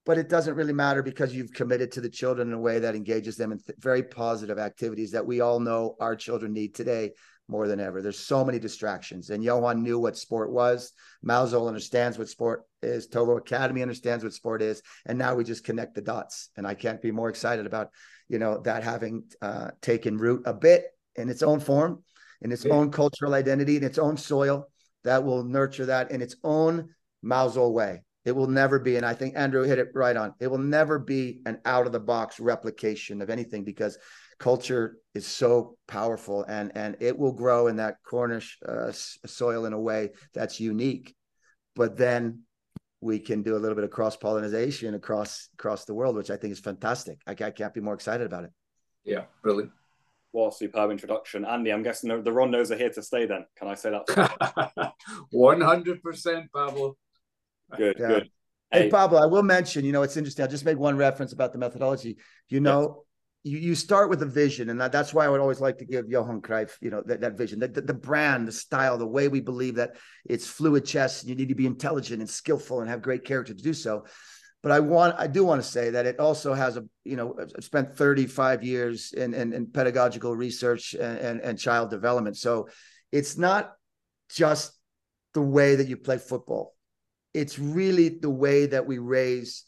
but 0.05 0.19
it 0.19 0.29
doesn't 0.29 0.57
really 0.57 0.73
matter 0.73 1.03
because 1.03 1.35
you've 1.35 1.53
committed 1.53 1.93
to 1.93 2.01
the 2.01 2.09
children 2.09 2.49
in 2.49 2.55
a 2.55 2.61
way 2.61 2.79
that 2.79 2.95
engages 2.95 3.37
them 3.37 3.53
in 3.53 3.59
th- 3.59 3.79
very 3.79 4.03
positive 4.03 4.59
activities 4.59 5.12
that 5.12 5.25
we 5.25 5.41
all 5.41 5.61
know 5.61 5.97
our 6.01 6.17
children 6.17 6.53
need 6.53 6.75
today 6.75 7.12
more 7.49 7.69
than 7.69 7.81
ever. 7.81 8.03
There's 8.03 8.19
so 8.19 8.45
many 8.45 8.59
distractions, 8.59 9.31
and 9.31 9.45
Johan 9.45 9.83
knew 9.83 9.99
what 9.99 10.17
sport 10.17 10.51
was. 10.51 10.93
Mousehole 11.25 11.69
understands 11.69 12.19
what 12.19 12.29
sport 12.29 12.65
is. 12.83 13.09
Tovo 13.09 13.37
Academy 13.38 13.83
understands 13.83 14.25
what 14.25 14.33
sport 14.33 14.62
is, 14.62 14.83
and 15.07 15.19
now 15.19 15.35
we 15.35 15.45
just 15.45 15.65
connect 15.65 15.95
the 15.95 16.03
dots. 16.03 16.49
And 16.57 16.67
I 16.67 16.75
can't 16.75 17.03
be 17.03 17.11
more 17.11 17.29
excited 17.29 17.67
about 17.67 17.91
you 18.29 18.38
know 18.38 18.61
that 18.62 18.83
having 18.83 19.25
uh, 19.41 19.71
taken 19.81 20.19
root 20.19 20.43
a 20.47 20.55
bit 20.55 20.87
in 21.17 21.29
its 21.29 21.43
own 21.43 21.61
form, 21.61 22.03
in 22.41 22.51
its 22.51 22.65
yeah. 22.65 22.73
own 22.73 22.91
cultural 22.91 23.35
identity, 23.35 23.77
in 23.77 23.85
its 23.85 23.99
own 23.99 24.17
soil 24.17 24.69
that 25.05 25.25
will 25.25 25.45
nurture 25.45 25.87
that 25.87 26.11
in 26.11 26.23
its 26.23 26.37
own 26.43 26.88
Mousehole 27.23 27.73
way. 27.73 28.03
It 28.24 28.32
will 28.32 28.46
never 28.46 28.78
be, 28.78 28.96
and 28.96 29.04
I 29.04 29.14
think 29.14 29.35
Andrew 29.37 29.62
hit 29.64 29.78
it 29.78 29.88
right 29.94 30.16
on. 30.16 30.35
It 30.38 30.46
will 30.46 30.58
never 30.58 30.98
be 30.98 31.40
an 31.44 31.58
out 31.64 31.87
of 31.87 31.92
the 31.92 32.00
box 32.00 32.38
replication 32.38 33.20
of 33.20 33.30
anything 33.30 33.64
because 33.64 33.98
culture 34.38 34.98
is 35.14 35.26
so 35.26 35.76
powerful 35.87 36.44
and 36.48 36.72
and 36.76 36.96
it 37.00 37.16
will 37.16 37.32
grow 37.32 37.68
in 37.68 37.76
that 37.76 37.96
Cornish 38.04 38.58
uh, 38.66 38.90
soil 38.92 39.66
in 39.66 39.72
a 39.72 39.80
way 39.80 40.11
that's 40.35 40.61
unique. 40.61 41.14
But 41.74 41.96
then 41.96 42.42
we 43.00 43.18
can 43.18 43.42
do 43.42 43.56
a 43.56 43.58
little 43.58 43.74
bit 43.74 43.85
of 43.85 43.90
cross 43.90 44.16
pollination 44.16 44.94
across 44.94 45.48
across 45.54 45.85
the 45.85 45.94
world, 45.94 46.14
which 46.14 46.30
I 46.30 46.37
think 46.37 46.52
is 46.52 46.61
fantastic. 46.61 47.18
I, 47.26 47.32
I 47.32 47.50
can't 47.50 47.74
be 47.74 47.80
more 47.80 47.94
excited 47.94 48.26
about 48.26 48.44
it. 48.44 48.50
Yeah, 49.04 49.24
brilliant. 49.42 49.72
What 50.30 50.54
a 50.54 50.56
superb 50.56 50.90
introduction, 50.92 51.44
Andy. 51.44 51.72
I'm 51.72 51.82
guessing 51.82 52.08
the, 52.08 52.22
the 52.22 52.30
Rondos 52.30 52.70
are 52.70 52.76
here 52.76 52.90
to 52.90 53.02
stay. 53.02 53.26
Then 53.26 53.44
can 53.58 53.68
I 53.68 53.74
say 53.74 53.90
that? 53.90 54.92
One 55.30 55.61
hundred 55.61 56.02
percent, 56.02 56.50
Pablo. 56.54 56.96
Good, 57.76 57.96
yeah. 57.98 58.08
good. 58.08 58.30
Hey, 58.70 58.85
hey, 58.85 58.90
Pablo, 58.90 59.20
I 59.20 59.26
will 59.26 59.42
mention, 59.42 59.85
you 59.85 59.92
know, 59.92 60.02
it's 60.02 60.16
interesting. 60.16 60.42
I'll 60.42 60.50
just 60.50 60.64
make 60.64 60.78
one 60.78 60.96
reference 60.96 61.35
about 61.35 61.52
the 61.52 61.58
methodology. 61.58 62.16
You 62.48 62.61
know, 62.61 63.04
yes. 63.44 63.52
you, 63.52 63.58
you 63.68 63.74
start 63.74 64.08
with 64.08 64.22
a 64.22 64.26
vision, 64.26 64.70
and 64.70 64.80
that, 64.80 64.92
that's 64.92 65.12
why 65.12 65.26
I 65.26 65.28
would 65.28 65.40
always 65.40 65.61
like 65.61 65.76
to 65.78 65.85
give 65.85 66.08
Johan 66.08 66.40
Cruyff, 66.40 66.70
you 66.80 66.88
know, 66.88 67.02
that, 67.04 67.20
that 67.20 67.37
vision, 67.37 67.58
the, 67.58 67.68
the, 67.68 67.82
the, 67.82 67.94
brand, 67.94 68.48
the 68.48 68.52
style, 68.52 68.96
the 68.96 69.06
way 69.06 69.28
we 69.28 69.40
believe 69.40 69.74
that 69.74 69.96
it's 70.24 70.46
fluid 70.46 70.87
chess. 70.87 71.22
You 71.22 71.35
need 71.35 71.50
to 71.50 71.54
be 71.54 71.66
intelligent 71.66 72.20
and 72.20 72.30
skillful 72.30 72.80
and 72.80 72.88
have 72.88 73.02
great 73.02 73.24
character 73.24 73.52
to 73.52 73.62
do 73.62 73.74
so. 73.74 74.06
But 74.62 74.72
I 74.72 74.80
want, 74.80 75.16
I 75.18 75.26
do 75.26 75.44
want 75.44 75.61
to 75.61 75.68
say 75.68 75.90
that 75.90 76.06
it 76.06 76.18
also 76.18 76.54
has 76.54 76.78
a, 76.78 76.85
you 77.04 77.16
know, 77.16 77.37
I've 77.38 77.64
spent 77.64 77.94
35 77.94 78.62
years 78.62 79.12
in, 79.12 79.35
in, 79.35 79.52
in 79.52 79.66
pedagogical 79.66 80.35
research 80.35 80.94
and, 80.94 81.18
and, 81.18 81.40
and 81.40 81.58
child 81.58 81.90
development. 81.90 82.38
So 82.38 82.68
it's 83.11 83.37
not 83.37 83.72
just 84.30 84.72
the 85.35 85.42
way 85.42 85.76
that 85.76 85.88
you 85.88 85.96
play 85.96 86.16
football 86.16 86.74
it's 87.35 87.59
really 87.59 88.09
the 88.09 88.31
way 88.31 88.66
that 88.66 88.87
we 88.87 88.99
raise 88.99 89.64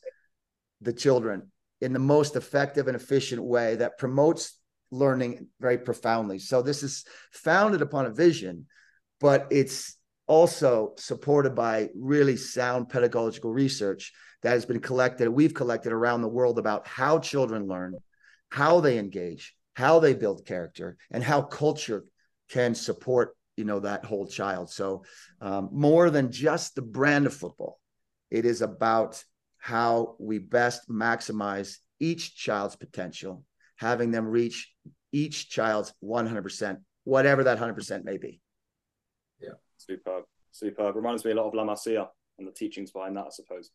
the 0.80 0.92
children 0.92 1.50
in 1.80 1.92
the 1.92 1.98
most 1.98 2.36
effective 2.36 2.88
and 2.88 2.96
efficient 2.96 3.42
way 3.42 3.76
that 3.76 3.98
promotes 3.98 4.58
learning 4.90 5.48
very 5.60 5.78
profoundly. 5.78 6.38
So 6.38 6.62
this 6.62 6.82
is 6.82 7.04
founded 7.32 7.82
upon 7.82 8.06
a 8.06 8.10
vision, 8.10 8.66
but 9.20 9.48
it's 9.50 9.96
also 10.26 10.94
supported 10.96 11.54
by 11.54 11.88
really 11.94 12.36
sound 12.36 12.88
pedagogical 12.88 13.52
research 13.52 14.12
that 14.42 14.50
has 14.50 14.66
been 14.66 14.80
collected, 14.80 15.28
we've 15.28 15.54
collected 15.54 15.92
around 15.92 16.22
the 16.22 16.28
world 16.28 16.58
about 16.58 16.86
how 16.86 17.18
children 17.18 17.66
learn, 17.66 17.94
how 18.50 18.80
they 18.80 18.98
engage, 18.98 19.54
how 19.74 19.98
they 19.98 20.14
build 20.14 20.46
character, 20.46 20.96
and 21.10 21.24
how 21.24 21.42
culture 21.42 22.04
can 22.50 22.74
support 22.74 23.36
you 23.56 23.64
know 23.64 23.80
that 23.80 24.04
whole 24.04 24.26
child. 24.26 24.70
So 24.70 25.04
um, 25.40 25.68
more 25.72 26.10
than 26.10 26.32
just 26.32 26.74
the 26.74 26.82
brand 26.82 27.26
of 27.26 27.34
football 27.34 27.80
it 28.30 28.44
is 28.44 28.62
about 28.62 29.22
how 29.58 30.16
we 30.18 30.38
best 30.38 30.88
maximize 30.88 31.78
each 32.00 32.36
child's 32.36 32.76
potential 32.76 33.44
having 33.76 34.10
them 34.10 34.26
reach 34.26 34.72
each 35.12 35.48
child's 35.48 35.92
100% 36.02 36.78
whatever 37.04 37.44
that 37.44 37.58
100% 37.58 38.04
may 38.04 38.16
be. 38.16 38.40
Yeah 39.40 39.54
superb 39.76 40.24
superb. 40.50 40.96
Reminds 40.96 41.24
me 41.24 41.32
a 41.32 41.34
lot 41.34 41.46
of 41.46 41.54
la 41.54 41.64
masia 41.64 42.08
and 42.38 42.46
the 42.46 42.52
teachings 42.52 42.90
behind 42.90 43.16
that 43.16 43.26
i 43.26 43.30
suppose. 43.30 43.70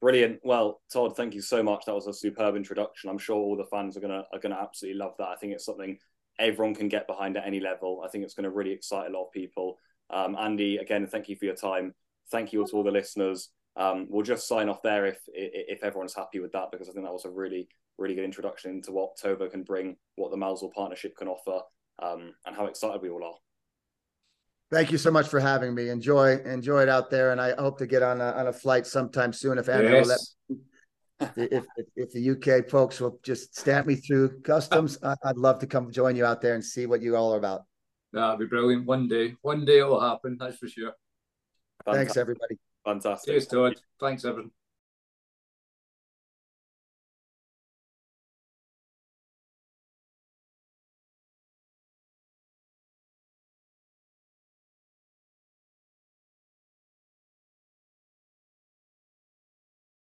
Brilliant. 0.00 0.40
Well 0.44 0.80
todd 0.92 1.16
thank 1.16 1.34
you 1.34 1.40
so 1.40 1.62
much. 1.62 1.84
That 1.86 1.94
was 1.94 2.06
a 2.06 2.12
superb 2.12 2.56
introduction. 2.56 3.10
I'm 3.10 3.18
sure 3.18 3.36
all 3.36 3.56
the 3.56 3.66
fans 3.66 3.96
are 3.96 4.00
gonna 4.00 4.24
are 4.32 4.38
gonna 4.38 4.58
absolutely 4.60 4.98
love 4.98 5.14
that. 5.18 5.28
I 5.28 5.36
think 5.36 5.52
it's 5.52 5.64
something 5.64 5.98
everyone 6.38 6.74
can 6.74 6.88
get 6.88 7.06
behind 7.06 7.36
at 7.36 7.46
any 7.46 7.60
level. 7.60 8.02
I 8.04 8.08
think 8.08 8.24
it's 8.24 8.34
going 8.34 8.44
to 8.44 8.50
really 8.50 8.72
excite 8.72 9.10
a 9.10 9.12
lot 9.12 9.26
of 9.26 9.32
people. 9.32 9.78
Um, 10.10 10.36
Andy, 10.38 10.76
again, 10.76 11.06
thank 11.06 11.28
you 11.28 11.36
for 11.36 11.44
your 11.44 11.54
time. 11.54 11.94
Thank 12.30 12.52
you 12.52 12.66
to 12.66 12.72
all 12.72 12.82
the 12.82 12.90
listeners. 12.90 13.50
Um, 13.76 14.06
we'll 14.08 14.24
just 14.24 14.46
sign 14.46 14.68
off 14.68 14.82
there 14.82 15.06
if 15.06 15.18
if 15.28 15.82
everyone's 15.82 16.14
happy 16.14 16.38
with 16.38 16.52
that 16.52 16.70
because 16.70 16.88
I 16.88 16.92
think 16.92 17.04
that 17.04 17.12
was 17.12 17.24
a 17.24 17.30
really 17.30 17.68
really 17.98 18.14
good 18.14 18.24
introduction 18.24 18.70
into 18.72 18.92
what 18.92 19.16
Tovo 19.22 19.50
can 19.50 19.62
bring, 19.62 19.96
what 20.16 20.30
the 20.30 20.36
Mousehole 20.36 20.72
partnership 20.72 21.16
can 21.16 21.28
offer, 21.28 21.60
um, 22.00 22.34
and 22.46 22.56
how 22.56 22.66
excited 22.66 23.02
we 23.02 23.10
all 23.10 23.24
are. 23.24 23.34
Thank 24.70 24.90
you 24.90 24.98
so 24.98 25.10
much 25.10 25.28
for 25.28 25.40
having 25.40 25.74
me. 25.74 25.88
Enjoy 25.88 26.38
enjoy 26.38 26.82
it 26.82 26.88
out 26.88 27.10
there, 27.10 27.32
and 27.32 27.40
I 27.40 27.54
hope 27.54 27.78
to 27.78 27.86
get 27.86 28.02
on 28.02 28.20
a, 28.20 28.30
on 28.32 28.46
a 28.46 28.52
flight 28.52 28.86
sometime 28.86 29.32
soon 29.32 29.58
if 29.58 29.68
Andrew 29.68 29.90
yes. 29.90 30.08
let 30.48 30.58
if, 31.36 31.64
if, 31.76 31.86
if 31.96 32.12
the 32.12 32.30
UK 32.30 32.68
folks 32.68 33.00
will 33.00 33.18
just 33.22 33.56
stamp 33.56 33.86
me 33.86 33.96
through 33.96 34.40
customs, 34.42 34.98
I'd 35.02 35.36
love 35.36 35.58
to 35.60 35.66
come 35.66 35.90
join 35.90 36.16
you 36.16 36.24
out 36.24 36.40
there 36.40 36.54
and 36.54 36.64
see 36.64 36.86
what 36.86 37.02
you 37.02 37.16
all 37.16 37.34
are 37.34 37.38
about. 37.38 37.62
That'd 38.12 38.38
be 38.38 38.46
brilliant. 38.46 38.86
One 38.86 39.08
day, 39.08 39.34
one 39.42 39.64
day 39.64 39.78
it 39.78 39.86
will 39.86 40.00
happen. 40.00 40.36
That's 40.38 40.56
for 40.56 40.68
sure. 40.68 40.92
Fantastic. 41.84 42.06
Thanks, 42.06 42.16
everybody. 42.16 42.58
Fantastic. 42.84 43.32
Cheers, 43.32 43.46
Todd. 43.46 43.74
Thanks, 44.00 44.24
everyone. 44.24 44.50